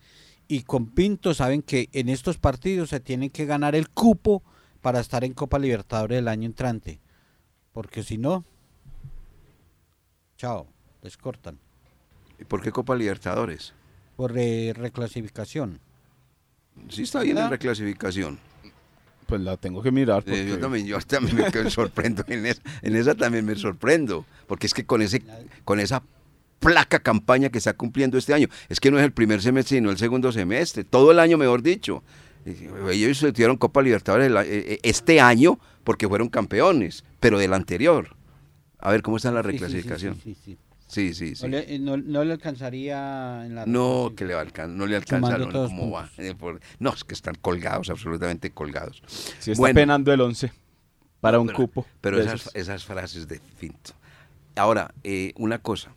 [0.49, 4.43] Y con Pinto saben que en estos partidos se tienen que ganar el cupo
[4.83, 7.01] para estar en Copa Libertadores el año entrante,
[7.73, 8.45] porque si no,
[10.37, 10.67] chao,
[11.03, 11.59] les cortan
[12.39, 13.73] ¿Y ¿Por qué Copa Libertadores?
[14.17, 15.81] por eh, reclasificación.
[16.89, 17.47] Sí está bien ¿Verdad?
[17.47, 18.39] en reclasificación.
[19.27, 20.23] Pues la tengo que mirar.
[20.27, 24.25] Eh, yo porque- también, yo también me sorprendo en esa, en esa también me sorprendo,
[24.47, 25.23] porque es que con ese,
[25.65, 26.03] con esa
[26.61, 29.91] placa campaña que está cumpliendo este año, es que no es el primer semestre sino
[29.91, 32.03] el segundo semestre, todo el año mejor dicho.
[32.91, 38.17] Ellos se tuvieron Copa Libertadores eh, eh, este año porque fueron campeones, pero del anterior.
[38.79, 40.15] A ver cómo está la Sí, sí, sí, reclasificación.
[40.23, 40.59] sí, sí, sí.
[40.87, 41.43] Sí, sí, sí.
[41.43, 44.75] No, le, eh, no- no le alcanzaría en la No, que le va a alcan-
[44.77, 46.09] no le alcanza, Sumando no, todos ¿cómo va?
[46.79, 49.03] No, es que están colgados, absolutamente colgados.
[49.41, 49.75] Sí está Bueno.
[49.75, 50.53] penando el 11
[51.21, 51.87] para un Pero- cupo.
[52.03, 53.93] Pero esas, frases de Finto.
[54.55, 55.91] Ahora, eh, una cosa.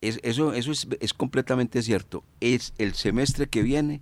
[0.00, 2.24] Es- eso eso es, es completamente cierto.
[2.40, 4.00] Es el semestre que viene,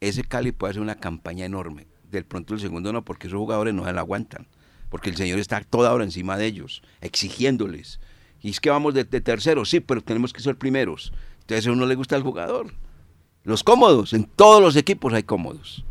[0.00, 1.86] ese Cali puede hacer una campaña enorme.
[2.10, 4.48] Del pronto el segundo no, porque esos jugadores no se la aguantan.
[4.88, 8.00] Porque el señor está toda hora encima de ellos, exigiéndoles.
[8.42, 11.12] Y es que vamos de, de terceros, sí, pero tenemos que ser primeros.
[11.42, 12.74] Entonces a uno le gusta el jugador.
[13.44, 15.84] Los cómodos, en todos los equipos hay cómodos.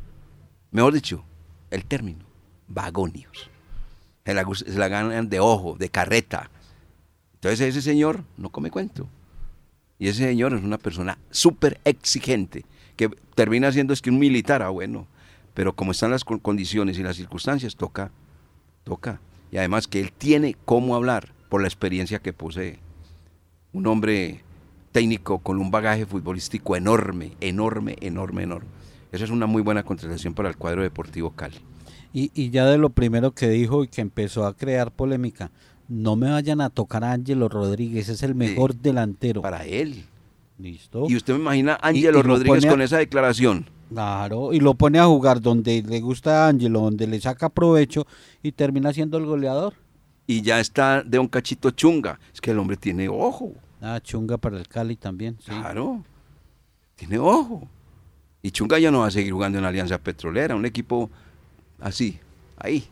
[0.71, 1.23] Mejor dicho,
[1.71, 2.25] el término,
[2.67, 3.49] vagonios.
[4.25, 6.51] La, se la ganan de ojo, de carreta.
[7.35, 9.09] Entonces ese señor no come cuento.
[9.99, 14.61] Y ese señor es una persona súper exigente, que termina siendo es que un militar,
[14.61, 15.07] ah bueno,
[15.53, 18.11] pero como están las con- condiciones y las circunstancias, toca,
[18.85, 19.19] toca.
[19.51, 22.79] Y además que él tiene cómo hablar por la experiencia que posee.
[23.73, 24.41] Un hombre
[24.91, 28.69] técnico con un bagaje futbolístico enorme, enorme, enorme, enorme.
[29.11, 31.57] Esa es una muy buena contratación para el cuadro deportivo Cali.
[32.13, 35.51] Y, y ya de lo primero que dijo y que empezó a crear polémica,
[35.89, 39.41] no me vayan a tocar a Ángelo Rodríguez, es el mejor delantero.
[39.41, 40.05] Para él.
[40.57, 41.05] ¿Listo?
[41.09, 43.65] Y usted me imagina a Ángelo Rodríguez a- con esa declaración.
[43.89, 48.05] Claro, y lo pone a jugar donde le gusta a Ángelo, donde le saca provecho
[48.43, 49.73] y termina siendo el goleador.
[50.27, 52.19] Y ya está de un cachito chunga.
[52.31, 53.51] Es que el hombre tiene ojo.
[53.81, 55.37] Ah, chunga para el Cali también.
[55.39, 55.49] sí.
[55.49, 56.03] Claro.
[56.95, 57.67] Tiene ojo.
[58.43, 61.09] Y Chunga ya no va a seguir jugando en Alianza Petrolera, un equipo
[61.79, 62.19] así,
[62.57, 62.85] ahí.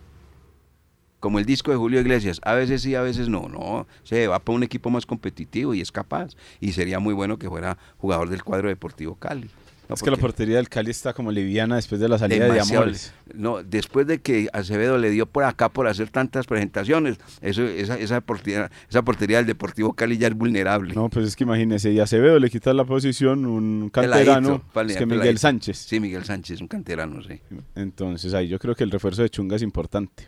[1.19, 4.39] Como el disco de Julio Iglesias, a veces sí, a veces no, no, se va
[4.39, 6.35] para un equipo más competitivo y es capaz.
[6.59, 9.49] Y sería muy bueno que fuera jugador del cuadro deportivo Cali.
[9.89, 12.67] No, es que la portería del Cali está como liviana después de la salida demasiado-
[12.67, 13.13] de Amores.
[13.33, 17.97] No, después de que Acevedo le dio por acá por hacer tantas presentaciones, eso, esa,
[17.97, 20.93] esa, portería, esa portería del Deportivo Cali ya es vulnerable.
[20.93, 24.97] No, pues es que imagínese, y Acevedo le quita la posición un canterano, Peladito, es
[24.97, 25.39] que Miguel peladito.
[25.39, 25.77] Sánchez.
[25.77, 27.39] Sí, Miguel Sánchez, un canterano, sí.
[27.75, 30.27] Entonces ahí yo creo que el refuerzo de Chunga es importante.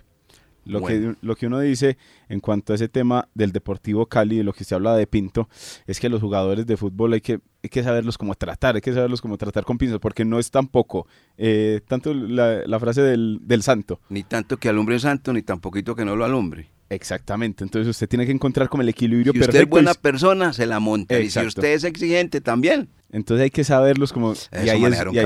[0.65, 1.13] Lo, Bueno.
[1.19, 4.54] que, lo que uno dice en cuanto a ese tema del Deportivo Cali, de lo
[4.54, 5.50] que se habla de Pinto,
[5.88, 8.93] es que los jugadores de fútbol hay que, hay que saberlos cómo tratar, hay que
[8.93, 13.39] saberlos cómo tratar con pinzas, porque no es tampoco eh, tanto la, la frase del,
[13.41, 14.00] del santo.
[14.10, 16.69] Ni tanto que alumbre santo, ni tan poquito que no lo alumbre.
[16.91, 19.63] Exactamente, entonces usted tiene que encontrar como el equilibrio Si usted perfecto.
[19.65, 21.15] es buena y- persona, se la monta.
[21.19, 21.48] Y si Exacto.
[21.50, 22.89] usted es exigente, también.
[23.12, 24.32] entonces hay que saberlos como...
[24.34, 25.26] Eso y ahí es- y ahí-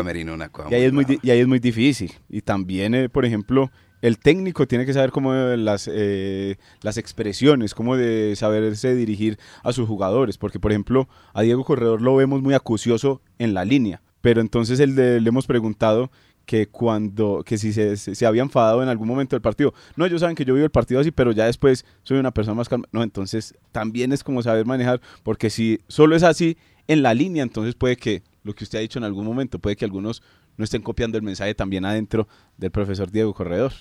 [0.70, 2.12] Y ahí, es muy, y ahí es muy difícil.
[2.30, 3.72] Y también, eh, por ejemplo,
[4.04, 9.72] el técnico tiene que saber cómo las, eh, las expresiones, cómo de saberse dirigir a
[9.72, 10.38] sus jugadores.
[10.38, 14.02] Porque, por ejemplo, a Diego Corredor lo vemos muy acucioso en la línea.
[14.22, 16.12] Pero entonces el de- le hemos preguntado
[16.46, 19.74] que cuando, que si se, se, se había enfadado en algún momento del partido.
[19.96, 22.56] No, ellos saben que yo vivo el partido así, pero ya después soy una persona
[22.56, 22.86] más calma.
[22.92, 26.58] No, entonces también es como saber manejar, porque si solo es así
[26.90, 29.78] en la línea, entonces puede que, lo que usted ha dicho en algún momento, puede
[29.78, 30.22] que algunos
[30.58, 33.72] no estén copiando el mensaje también adentro del profesor Diego Corredor.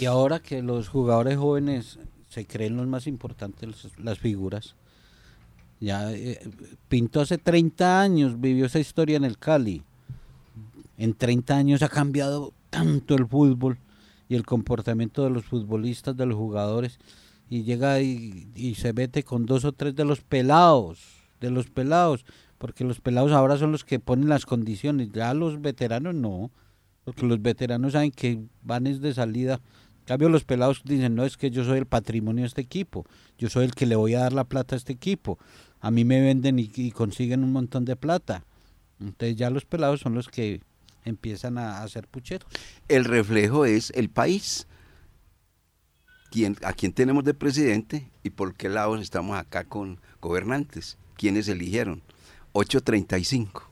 [0.00, 1.98] Y ahora que los jugadores jóvenes
[2.28, 4.74] se creen los más importantes, las figuras.
[5.80, 6.40] Ya eh,
[6.88, 9.82] Pinto hace 30 años vivió esa historia en el Cali.
[10.96, 13.78] En 30 años ha cambiado tanto el fútbol
[14.28, 16.98] y el comportamiento de los futbolistas, de los jugadores.
[17.50, 21.00] Y llega y, y se mete con dos o tres de los pelados,
[21.40, 22.24] de los pelados,
[22.56, 26.50] porque los pelados ahora son los que ponen las condiciones, ya los veteranos no,
[27.04, 29.60] porque los veteranos saben que van es de salida.
[30.00, 33.06] En cambio, los pelados dicen, no, es que yo soy el patrimonio de este equipo,
[33.38, 35.38] yo soy el que le voy a dar la plata a este equipo.
[35.80, 38.44] A mí me venden y, consiguen un montón de plata.
[39.00, 40.60] Entonces ya los pelados son los que
[41.04, 42.46] empiezan a, hacer pucheros.
[42.88, 44.66] El reflejo es el país.
[46.30, 50.96] ¿Quién, ¿A quién tenemos de presidente y por qué lados estamos acá con gobernantes?
[51.16, 52.02] ¿Quiénes eligieron?
[52.52, 53.68] 835.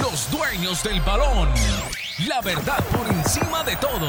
[0.00, 1.48] Los dueños del balón.
[2.26, 4.06] La verdad por encima de todo.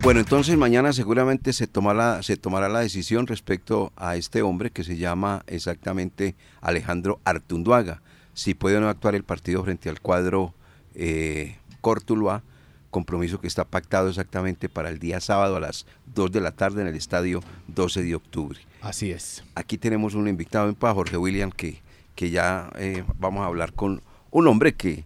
[0.00, 4.82] Bueno, entonces mañana seguramente se tomará, se tomará la decisión respecto a este hombre que
[4.82, 8.02] se llama exactamente Alejandro Artunduaga.
[8.34, 10.54] Si puede o no actuar el partido frente al cuadro
[10.94, 12.42] eh, Cortuluá,
[12.90, 16.82] compromiso que está pactado exactamente para el día sábado a las 2 de la tarde
[16.82, 18.58] en el estadio 12 de octubre.
[18.80, 19.44] Así es.
[19.54, 21.80] Aquí tenemos un invitado en paz, Jorge William, que,
[22.14, 25.04] que ya eh, vamos a hablar con un hombre que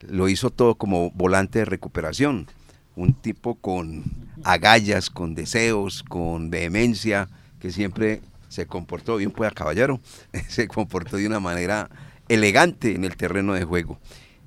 [0.00, 2.46] lo hizo todo como volante de recuperación.
[2.94, 4.04] Un tipo con
[4.44, 7.28] agallas, con deseos, con vehemencia,
[7.60, 10.00] que siempre se comportó bien, pues a caballero,
[10.48, 11.90] se comportó de una manera
[12.28, 13.98] elegante en el terreno de juego.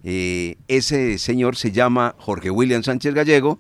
[0.03, 3.59] Eh, ese señor se llama Jorge William Sánchez Gallego,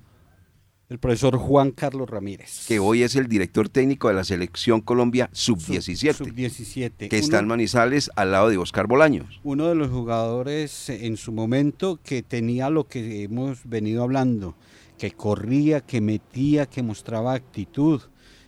[0.89, 2.65] El profesor Juan Carlos Ramírez.
[2.67, 6.13] que hoy es el director técnico de la selección Colombia Sub-17.
[6.13, 7.09] Sub-17.
[7.09, 9.39] que está en Manizales al lado de Oscar Bolaños.
[9.43, 14.55] uno de los jugadores en su momento que tenía lo que hemos venido hablando,
[14.97, 18.01] que corría, que metía, que mostraba actitud.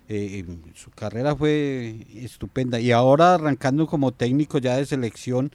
[0.10, 5.52] Eh, su carrera fue estupenda y ahora arrancando como técnico ya de selección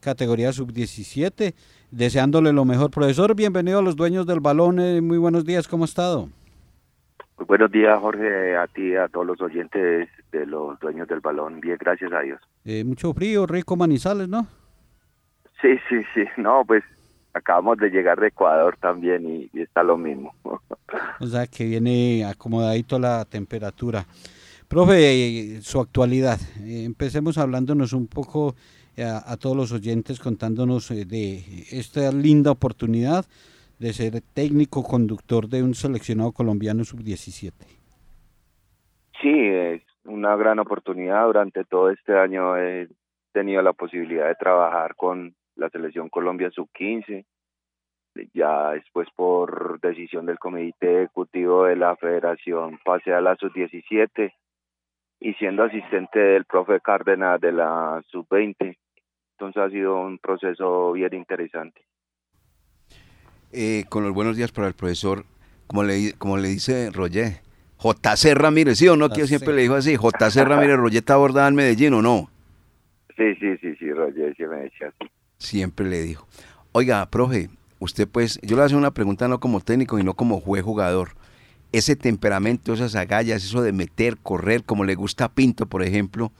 [0.00, 1.52] categoría sub-17,
[1.90, 2.90] deseándole lo mejor.
[2.90, 6.28] Profesor, bienvenido a los dueños del balón, eh, muy buenos días, ¿cómo ha estado?
[7.38, 11.60] Muy buenos días, Jorge, a ti, a todos los oyentes de los dueños del balón.
[11.60, 12.40] Bien, gracias a Dios.
[12.64, 14.46] Eh, mucho frío, rico Manizales, ¿no?
[15.62, 16.24] Sí, sí, sí.
[16.36, 16.84] No, pues
[17.32, 20.34] acabamos de llegar de Ecuador también y, y está lo mismo.
[21.20, 24.04] O sea que viene acomodadito la temperatura.
[24.68, 26.38] Profe, eh, su actualidad.
[26.64, 28.54] Empecemos hablándonos un poco
[29.02, 33.24] a, a todos los oyentes contándonos eh, de esta linda oportunidad
[33.78, 37.52] de ser técnico conductor de un seleccionado colombiano sub-17.
[39.22, 41.26] Sí, es una gran oportunidad.
[41.26, 42.88] Durante todo este año he
[43.32, 47.24] tenido la posibilidad de trabajar con la selección Colombia sub-15.
[48.34, 54.32] Ya después por decisión del comité ejecutivo de la federación pasé a la sub-17
[55.20, 58.76] y siendo asistente del profe Cárdenas de la sub-20.
[59.40, 61.80] Entonces ha sido un proceso bien interesante.
[63.52, 65.24] Eh, con los buenos días para el profesor,
[65.66, 67.40] como le, como le dice Roger,
[67.78, 69.08] JC Ramírez, ¿sí o no?
[69.08, 69.28] Que JC.
[69.28, 72.28] siempre le dijo así, JC Ramírez, Roger está abordada en Medellín o no.
[73.16, 73.90] Sí, sí, sí, sí.
[73.90, 75.10] Reyes me decía así.
[75.38, 76.28] Siempre le dijo.
[76.72, 77.48] Oiga, profe,
[77.78, 81.12] usted pues, yo le hacer una pregunta no como técnico y no como juez jugador.
[81.72, 86.30] Ese temperamento, esas agallas, eso de meter, correr, como le gusta a Pinto, por ejemplo,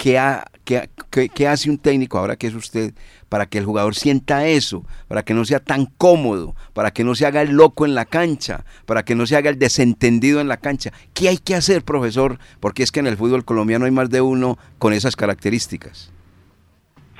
[0.00, 0.88] ¿qué,
[1.34, 2.94] qué, hace un técnico ahora que es usted
[3.28, 7.14] para que el jugador sienta eso, para que no sea tan cómodo, para que no
[7.14, 10.48] se haga el loco en la cancha, para que no se haga el desentendido en
[10.48, 10.90] la cancha?
[11.12, 12.38] ¿Qué hay que hacer, profesor?
[12.60, 16.12] Porque es que en el fútbol colombiano hay más de uno con esas características.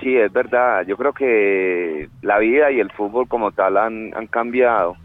[0.00, 0.86] Sí, es verdad.
[0.86, 4.96] Yo creo que la vida y el fútbol como tal han, han cambiado.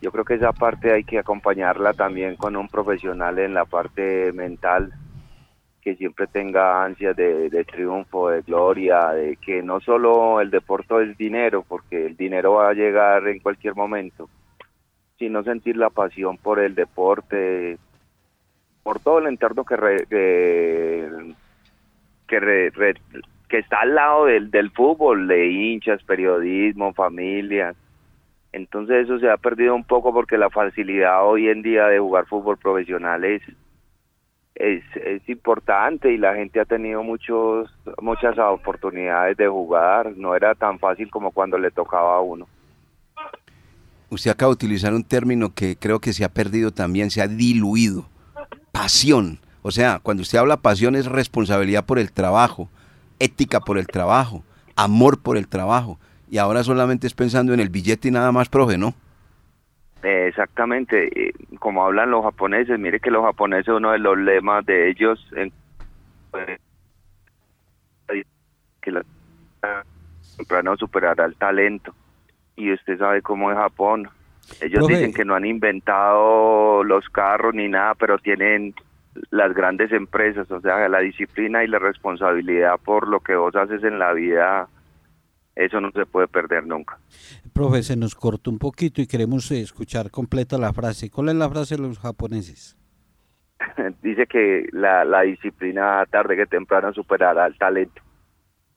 [0.00, 4.32] Yo creo que esa parte hay que acompañarla también con un profesional en la parte
[4.32, 4.94] mental,
[5.88, 11.16] que siempre tenga ansias de, triunfo, de gloria, de que no solo el deporte es
[11.16, 14.28] dinero, porque el dinero va a llegar en cualquier momento,
[15.18, 17.78] sino sentir la pasión por el deporte,
[18.82, 19.76] por todo el entorno que,
[20.10, 21.08] que,
[22.26, 22.94] que
[23.48, 27.74] que está al lado del, del fútbol, de hinchas, periodismo, familias.
[28.52, 32.26] Entonces eso se ha perdido un poco porque la facilidad hoy en día de jugar
[32.26, 33.40] fútbol profesional es,
[34.58, 37.70] es, es importante y la gente ha tenido muchos,
[38.02, 40.16] muchas oportunidades de jugar.
[40.16, 42.46] No era tan fácil como cuando le tocaba a uno.
[44.10, 47.28] Usted acaba de utilizar un término que creo que se ha perdido también, se ha
[47.28, 48.08] diluido.
[48.72, 49.38] Pasión.
[49.62, 52.68] O sea, cuando usted habla pasión es responsabilidad por el trabajo,
[53.20, 54.42] ética por el trabajo,
[54.74, 56.00] amor por el trabajo.
[56.30, 58.94] Y ahora solamente es pensando en el billete y nada más, profe, ¿no?
[60.02, 65.24] Exactamente, como hablan los japoneses, mire que los japoneses, uno de los lemas de ellos,
[65.34, 65.52] en,
[68.80, 69.02] que la
[70.36, 71.94] temprano superará el talento.
[72.56, 74.08] Y usted sabe cómo es Japón.
[74.60, 78.74] Ellos dicen que no han inventado los carros ni nada, pero tienen
[79.30, 83.82] las grandes empresas, o sea, la disciplina y la responsabilidad por lo que vos haces
[83.84, 84.68] en la vida,
[85.58, 86.98] eso no se puede perder nunca.
[87.52, 91.10] Profe, se nos cortó un poquito y queremos escuchar completa la frase.
[91.10, 92.78] ¿Cuál es la frase de los japoneses?
[94.02, 98.00] Dice que la, la disciplina tarde que temprano superará el talento.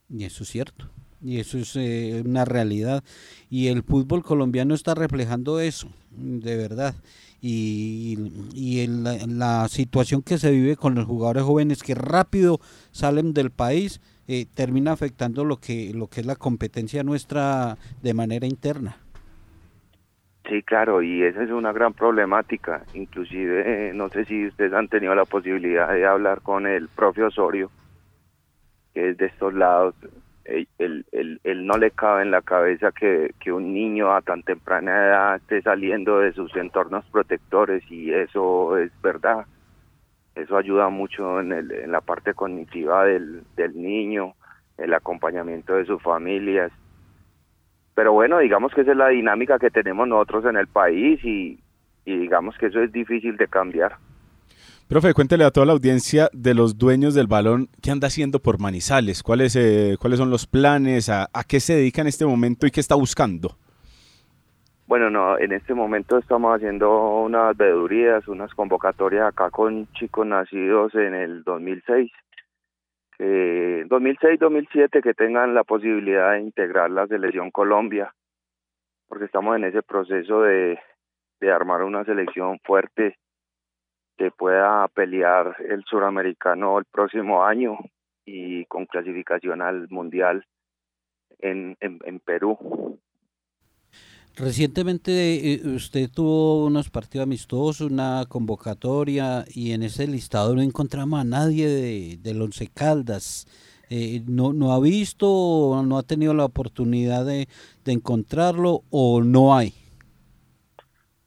[0.09, 0.89] Y eso es cierto
[1.23, 3.03] y eso es eh, una realidad
[3.49, 6.95] y el fútbol colombiano está reflejando eso de verdad
[7.39, 8.17] y,
[8.53, 12.59] y la, situación que se vive con los jugadores jóvenes que rápido
[12.91, 18.13] salen del país eh, termina afectando lo que lo que es la competencia nuestra de
[18.13, 18.97] manera interna.
[20.47, 22.83] Sí, claro, y esa es una gran problemática.
[22.93, 27.71] Inclusive, no sé si ustedes han tenido la posibilidad de hablar con el propio Osorio,
[28.93, 29.95] que es de estos lados,
[30.45, 31.05] él,
[31.43, 35.35] él, no le cabe en la cabeza que, que un niño a tan temprana edad
[35.35, 39.45] esté saliendo de sus entornos protectores y eso es verdad.
[40.35, 43.43] Eso ayuda mucho en, el, en la parte cognitiva del,
[43.75, 44.33] niño,
[44.77, 46.71] el acompañamiento de sus familias.
[47.93, 51.59] Pero bueno, digamos que esa es la dinámica que tenemos nosotros en el país y,
[52.05, 53.97] digamos que eso es difícil de cambiar.
[54.87, 58.59] Profe, cuéntele a toda la audiencia de los dueños del balón qué anda haciendo por
[58.59, 62.71] Manizales, cuáles, eh, cuáles son los planes, a, qué se dedica en este momento y
[62.71, 63.57] qué está buscando.
[64.91, 70.93] Bueno, no, en este momento estamos haciendo unas veedurías, unas convocatorias acá con chicos nacidos
[70.95, 72.11] en el 2006,
[73.19, 78.13] eh, 2006-2007 que tengan la posibilidad de integrar la selección Colombia,
[79.07, 80.77] porque estamos en ese proceso de,
[81.39, 83.17] de armar una selección fuerte
[84.17, 87.77] que pueda pelear el suramericano el próximo año
[88.25, 90.45] y con clasificación al mundial
[91.39, 92.99] en, en, Perú.
[94.37, 101.19] Recientemente eh, usted tuvo unos partidos amistosos, una convocatoria y en ese listado no encontramos
[101.19, 103.45] a nadie de, del Once Caldas.
[103.89, 107.49] Eh, no, ¿No ha visto, no ha tenido la oportunidad de,
[107.83, 109.73] de encontrarlo o no hay?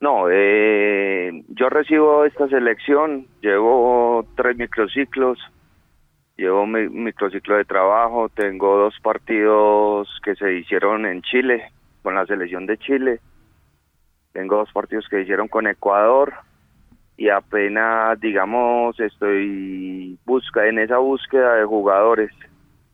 [0.01, 5.39] No, eh, yo recibo esta selección, llevo tres microciclos,
[6.37, 11.71] llevo mi microciclo de trabajo, tengo dos partidos que se hicieron en Chile,
[12.05, 13.21] con la selección de Chile,
[14.33, 16.35] tengo dos partidos que hicieron con Ecuador
[17.17, 22.31] y apenas, digamos, estoy busca en esa búsqueda de jugadores.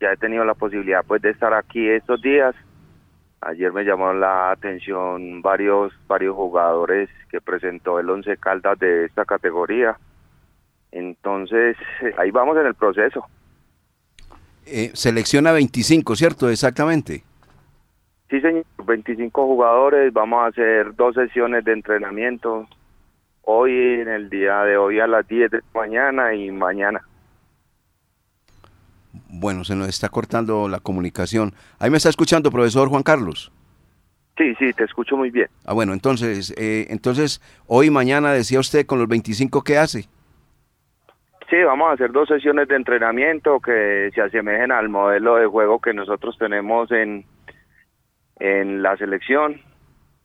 [0.00, 2.56] Ya he tenido la posibilidad pues de estar aquí estos días
[3.42, 9.24] Ayer me llamó la atención varios varios jugadores que presentó el Once Caldas de esta
[9.24, 9.98] categoría.
[10.92, 11.76] Entonces,
[12.18, 13.24] ahí vamos en el proceso.
[14.66, 16.50] Eh, selecciona 25, ¿cierto?
[16.50, 17.24] Exactamente.
[18.30, 20.12] Sí, señor, 25 jugadores.
[20.12, 22.68] Vamos a hacer dos sesiones de entrenamiento.
[23.42, 27.00] Hoy, en el día de hoy, a las 10 de la mañana y mañana.
[29.28, 31.52] Bueno, se nos está cortando la comunicación.
[31.80, 33.50] Ahí me está escuchando, profesor Juan Carlos.
[34.38, 35.48] Sí, sí, te escucho muy bien.
[35.64, 40.04] Ah, bueno, entonces, eh, entonces hoy y mañana decía usted con los 25 ¿qué hace?
[41.50, 45.80] Sí, vamos a hacer dos sesiones de entrenamiento que se asemejen al modelo de juego
[45.80, 47.24] que nosotros tenemos en,
[48.40, 49.60] en la selección,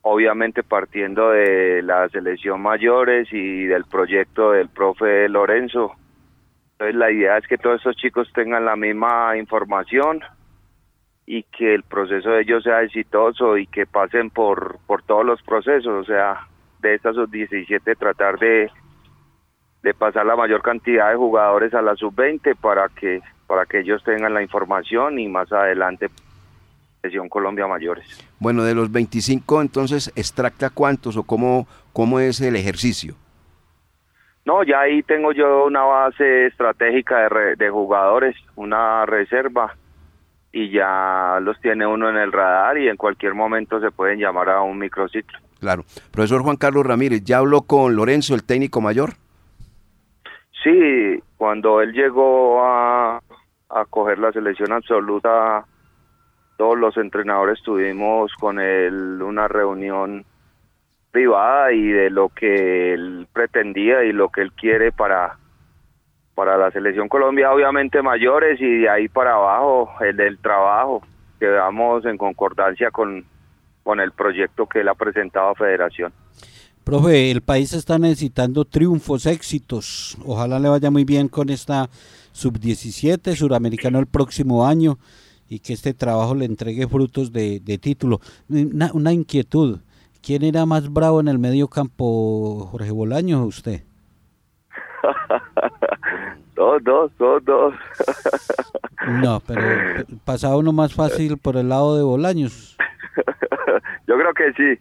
[0.01, 5.91] obviamente partiendo de la selección mayores y del proyecto del profe Lorenzo.
[6.71, 10.21] Entonces la idea es que todos estos chicos tengan la misma información
[11.25, 15.41] y que el proceso de ellos sea exitoso y que pasen por, por todos los
[15.41, 16.47] procesos, o sea,
[16.79, 18.71] de estas 17 tratar de
[19.81, 24.03] de pasar la mayor cantidad de jugadores a la sub-20 para que para que ellos
[24.03, 26.09] tengan la información y más adelante
[27.29, 28.05] Colombia mayores.
[28.39, 33.15] Bueno, de los 25 entonces extracta cuántos o cómo cómo es el ejercicio.
[34.45, 39.75] No, ya ahí tengo yo una base estratégica de, de jugadores, una reserva
[40.51, 44.49] y ya los tiene uno en el radar y en cualquier momento se pueden llamar
[44.49, 45.39] a un microciclo.
[45.59, 45.83] Claro.
[46.11, 49.13] Profesor Juan Carlos Ramírez, ¿ya habló con Lorenzo, el técnico mayor?
[50.63, 53.17] Sí, cuando él llegó a,
[53.69, 55.65] a coger la selección absoluta,
[56.57, 60.25] todos los entrenadores tuvimos con él una reunión
[61.11, 65.37] privada y de lo que él pretendía y lo que él quiere para
[66.33, 71.01] para la selección Colombia obviamente mayores y de ahí para abajo el del trabajo
[71.39, 73.25] quedamos en concordancia con
[73.83, 76.11] con el proyecto que él ha presentado a Federación.
[76.83, 80.17] Profe, el país está necesitando triunfos, éxitos.
[80.25, 81.87] Ojalá le vaya muy bien con esta
[82.31, 84.97] sub-17 suramericano el próximo año
[85.49, 88.19] y que este trabajo le entregue frutos de, título.
[88.49, 89.79] Una, una, inquietud.
[90.21, 93.83] ¿Quién era más bravo en el medio campo, Jorge Bolaño o usted?
[96.55, 97.73] dos, dos, dos, dos.
[99.21, 99.61] no, pero
[100.25, 102.74] pasaba uno más fácil por el lado de Bolaños.
[104.07, 104.79] Yo creo que sí.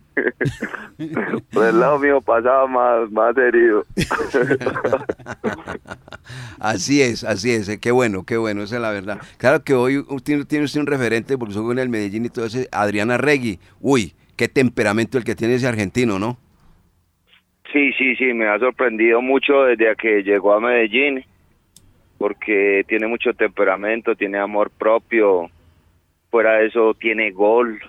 [1.53, 3.85] Por el lado mío pasaba más, más herido.
[6.61, 7.79] así es, así es.
[7.79, 9.19] Qué bueno, qué bueno, esa es la verdad.
[9.39, 12.47] Claro que hoy tiene, tiene usted un referente, porque soy en el Medellín y todo
[12.47, 13.59] ese, Adriana Regui.
[13.81, 16.39] Uy, qué temperamento el que tiene ese argentino, ¿no?
[17.73, 21.25] Sí, sí, sí, me ha sorprendido mucho desde que llegó a Medellín,
[22.19, 25.51] porque tiene mucho temperamento, tiene amor propio,
[26.31, 27.81] fuera de eso tiene gol,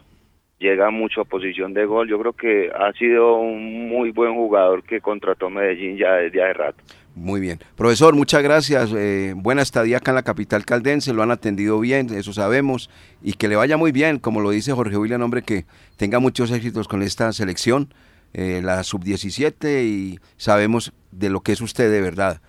[0.60, 2.08] llega mucho a posición de gol.
[2.08, 6.54] Yo creo que ha sido un muy buen jugador que contrató Medellín ya desde hace
[6.54, 6.84] rato.
[7.16, 7.60] Muy bien.
[7.78, 8.92] Profesor, muchas gracias.
[8.94, 12.90] Eh, buena estadía acá en la capital caldense, lo han atendido bien, eso sabemos,
[13.24, 16.52] y que le vaya muy bien, como lo dice Jorge William, hombre, que tenga muchos
[16.52, 17.94] éxitos con esta selección,
[18.34, 22.42] eh, la sub-17, y sabemos de lo que es usted de verdad.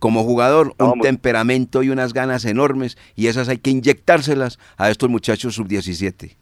[0.00, 5.08] Como jugador, un temperamento y unas ganas enormes, y esas hay que inyectárselas a estos
[5.08, 6.36] muchachos sub-17.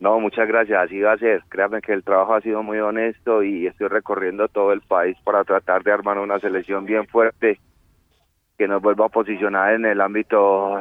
[0.00, 1.42] No, muchas gracias, así va a ser.
[1.48, 5.44] Créanme que el trabajo ha sido muy honesto y estoy recorriendo todo el país para
[5.44, 7.60] tratar de armar una selección bien fuerte
[8.58, 10.78] que nos vuelva a posicionar en el ámbito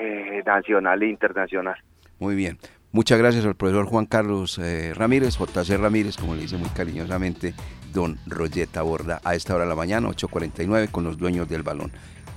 [0.00, 1.76] eh, nacional e internacional.
[2.18, 2.58] Muy bien.
[2.92, 7.54] Muchas gracias al profesor Juan Carlos eh, Ramírez, JC Ramírez, como le dice muy cariñosamente
[7.92, 11.90] don Royeta Borda, a esta hora de la mañana, 8.49, con los dueños del balón.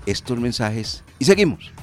[0.06, 1.74] Estos mensajes y seguimos.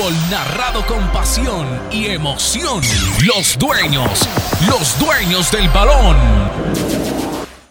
[0.00, 2.82] Fútbol narrado con pasión y emoción.
[3.26, 4.26] Los dueños,
[4.66, 6.16] los dueños del balón.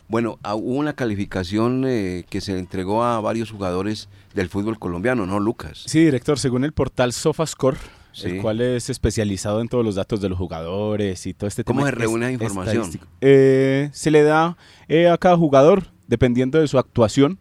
[0.08, 5.26] Bueno, ah, hubo una calificación eh, que se entregó a varios jugadores del fútbol colombiano,
[5.26, 5.82] ¿no, Lucas?
[5.88, 7.78] Sí, director, según el portal SofaScore,
[8.22, 11.80] el cual es especializado en todos los datos de los jugadores y todo este tema.
[11.80, 12.92] ¿Cómo se reúne la información?
[13.22, 14.56] Eh, se le da
[14.88, 17.40] eh, a cada jugador, dependiendo de su actuación,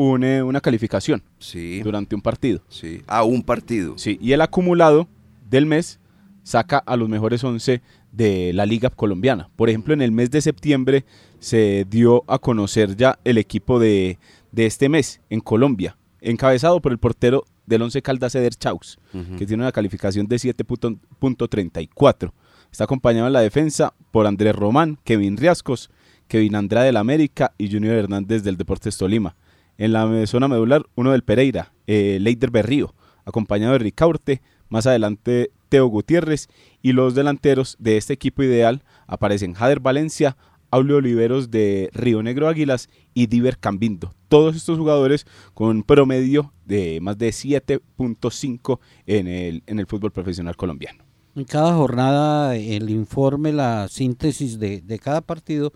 [0.00, 1.82] une una calificación sí.
[1.82, 2.62] durante un partido.
[2.68, 3.98] Sí, a un partido.
[3.98, 5.08] Sí, y el acumulado
[5.50, 6.00] del mes
[6.42, 9.50] saca a los mejores 11 de la liga colombiana.
[9.56, 11.04] Por ejemplo, en el mes de septiembre
[11.38, 14.18] se dio a conocer ya el equipo de,
[14.56, 18.98] este mes en Colombia, encabezado por el portero del 11 Caldas Eder Chaux,
[19.36, 22.32] que tiene una calificación de 7.34.
[22.72, 25.90] Está acompañado en la defensa por Andrés Román, Kevin Riascos,
[26.26, 29.36] Kevin Andrade del América y Junior Hernández del Deportes Tolima.
[29.80, 35.52] En la zona medular, uno del Pereira, eh, Leider Berrío, acompañado de Ricaurte, más adelante
[35.70, 36.48] Teo Gutiérrez
[36.82, 40.36] y los delanteros de este equipo ideal aparecen Jader Valencia,
[40.70, 44.12] Aulio Oliveros de Río Negro Águilas y Diver Cambindo.
[44.28, 50.12] Todos estos jugadores con un promedio de más de 7.5 en el, en el fútbol
[50.12, 51.04] profesional colombiano.
[51.34, 55.72] En cada jornada el informe, la síntesis de, de cada partido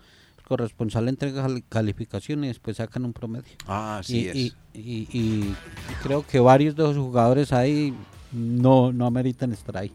[0.47, 3.51] corresponsal entrega cal- calificación y después sacan un promedio.
[3.67, 4.35] Ah, así y, es.
[4.35, 5.55] y- y- y
[6.03, 7.93] creo que varios de los jugadores ahí
[8.31, 9.91] no, no ameritan estar ahí.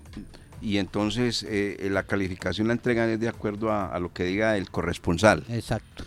[0.62, 4.57] Y entonces eh, la calificación la entregan es de acuerdo a, a lo que diga
[4.57, 5.44] el corresponsal.
[5.48, 6.05] Exacto.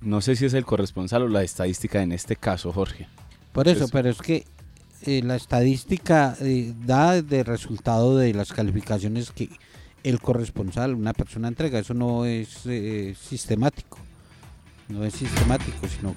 [0.00, 3.08] No sé si es el corresponsal o la estadística en este caso, Jorge.
[3.52, 4.44] Por eso, Es- pero es que
[5.02, 9.48] eh, la estadística eh, da de resultado de las calificaciones que
[10.04, 11.78] el corresponsal, una persona entrega.
[11.78, 13.98] Eso no es eh, sistemático.
[14.88, 16.14] No es sistemático, sino...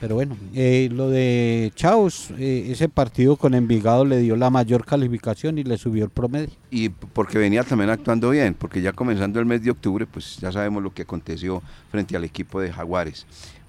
[0.00, 4.84] Pero bueno, eh, lo de Chaos, eh, ese partido con Envigado le dio la mayor
[4.84, 6.50] calificación y le subió el promedio.
[6.70, 10.52] Y porque venía también actuando bien, porque ya comenzando el mes de octubre, pues ya
[10.52, 13.24] sabemos lo que aconteció frente al equipo de Jaguares.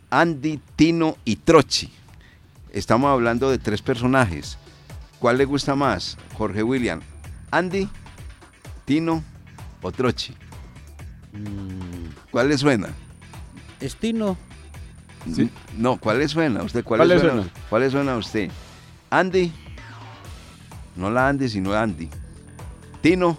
[0.09, 1.89] Andy, Tino y Trochi.
[2.74, 4.57] Estamos hablando de tres personajes.
[5.20, 6.99] ¿Cuál le gusta más, Jorge William?
[7.51, 7.88] ¿Andy,
[8.86, 9.23] Tino
[9.81, 10.33] o Trochi?
[12.31, 12.89] ¿Cuál le suena?
[13.79, 14.38] Estino,
[15.33, 15.49] Sí.
[15.75, 16.83] No, ¿cuál le suena a usted?
[16.83, 17.33] ¿Cuál, ¿Cuál le suena?
[17.33, 17.49] suena?
[17.67, 18.51] ¿Cuál le suena a usted?
[19.09, 19.51] Andy.
[20.95, 22.09] No la Andy, sino Andy.
[23.01, 23.36] Tino.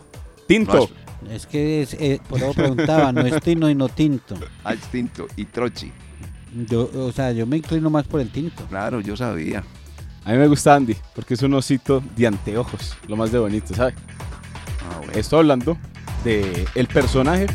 [0.48, 0.90] Tinto.
[1.22, 4.36] No, es que es, eh, por eso preguntaba, no es Tino y no Tinto.
[4.64, 5.26] Ah, es Tinto.
[5.36, 5.92] Y Trochi.
[6.68, 8.64] Yo, o sea, yo me inclino más por el Tinto.
[8.66, 9.62] Claro, yo sabía.
[10.24, 13.74] A mí me gusta Andy, porque es un osito de anteojos, lo más de bonito,
[13.74, 13.94] ¿sabe?
[15.16, 15.78] Estoy hablando
[16.24, 17.46] de el personaje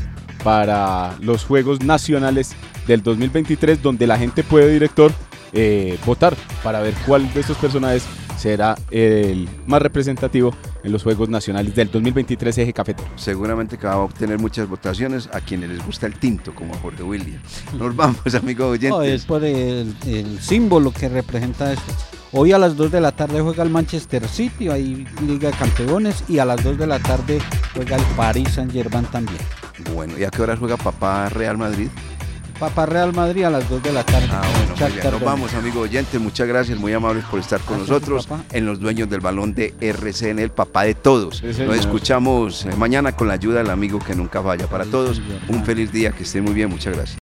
[0.43, 2.55] para los Juegos Nacionales
[2.87, 5.11] del 2023, donde la gente puede, director,
[5.53, 8.03] eh, votar para ver cuál de estos personajes
[8.37, 10.53] será el más representativo
[10.83, 13.09] en los Juegos Nacionales del 2023 Eje Cafetero.
[13.15, 16.77] Seguramente que va a obtener muchas votaciones a quienes les gusta el tinto, como a
[16.77, 17.41] Jorge William.
[17.77, 18.89] Nos vamos, amigos oyentes.
[18.89, 21.93] No, es por el, el símbolo que representa esto.
[22.33, 26.23] Hoy a las 2 de la tarde juega el Manchester City, ahí Liga de Campeones,
[26.29, 27.39] y a las 2 de la tarde
[27.73, 29.41] juega el Paris Saint Germain también.
[29.93, 31.89] Bueno, ¿y a qué hora juega papá Real Madrid?
[32.61, 34.27] Papá Real Madrid a las 2 de la tarde.
[34.31, 35.11] Ah, bueno, muy bien.
[35.11, 36.21] Nos vamos, amigos oyentes.
[36.21, 39.73] Muchas gracias, muy amables por estar con Gracias, nosotros en Los Dueños del Balón de
[39.81, 41.37] RCN, el papá de todos.
[41.37, 41.75] Sí, Nos señor.
[41.75, 44.67] escuchamos eh, mañana con la ayuda del amigo que nunca falla.
[44.67, 45.39] Para Sí, todos, señor.
[45.49, 47.19] un feliz día, que estén muy bien, muchas gracias.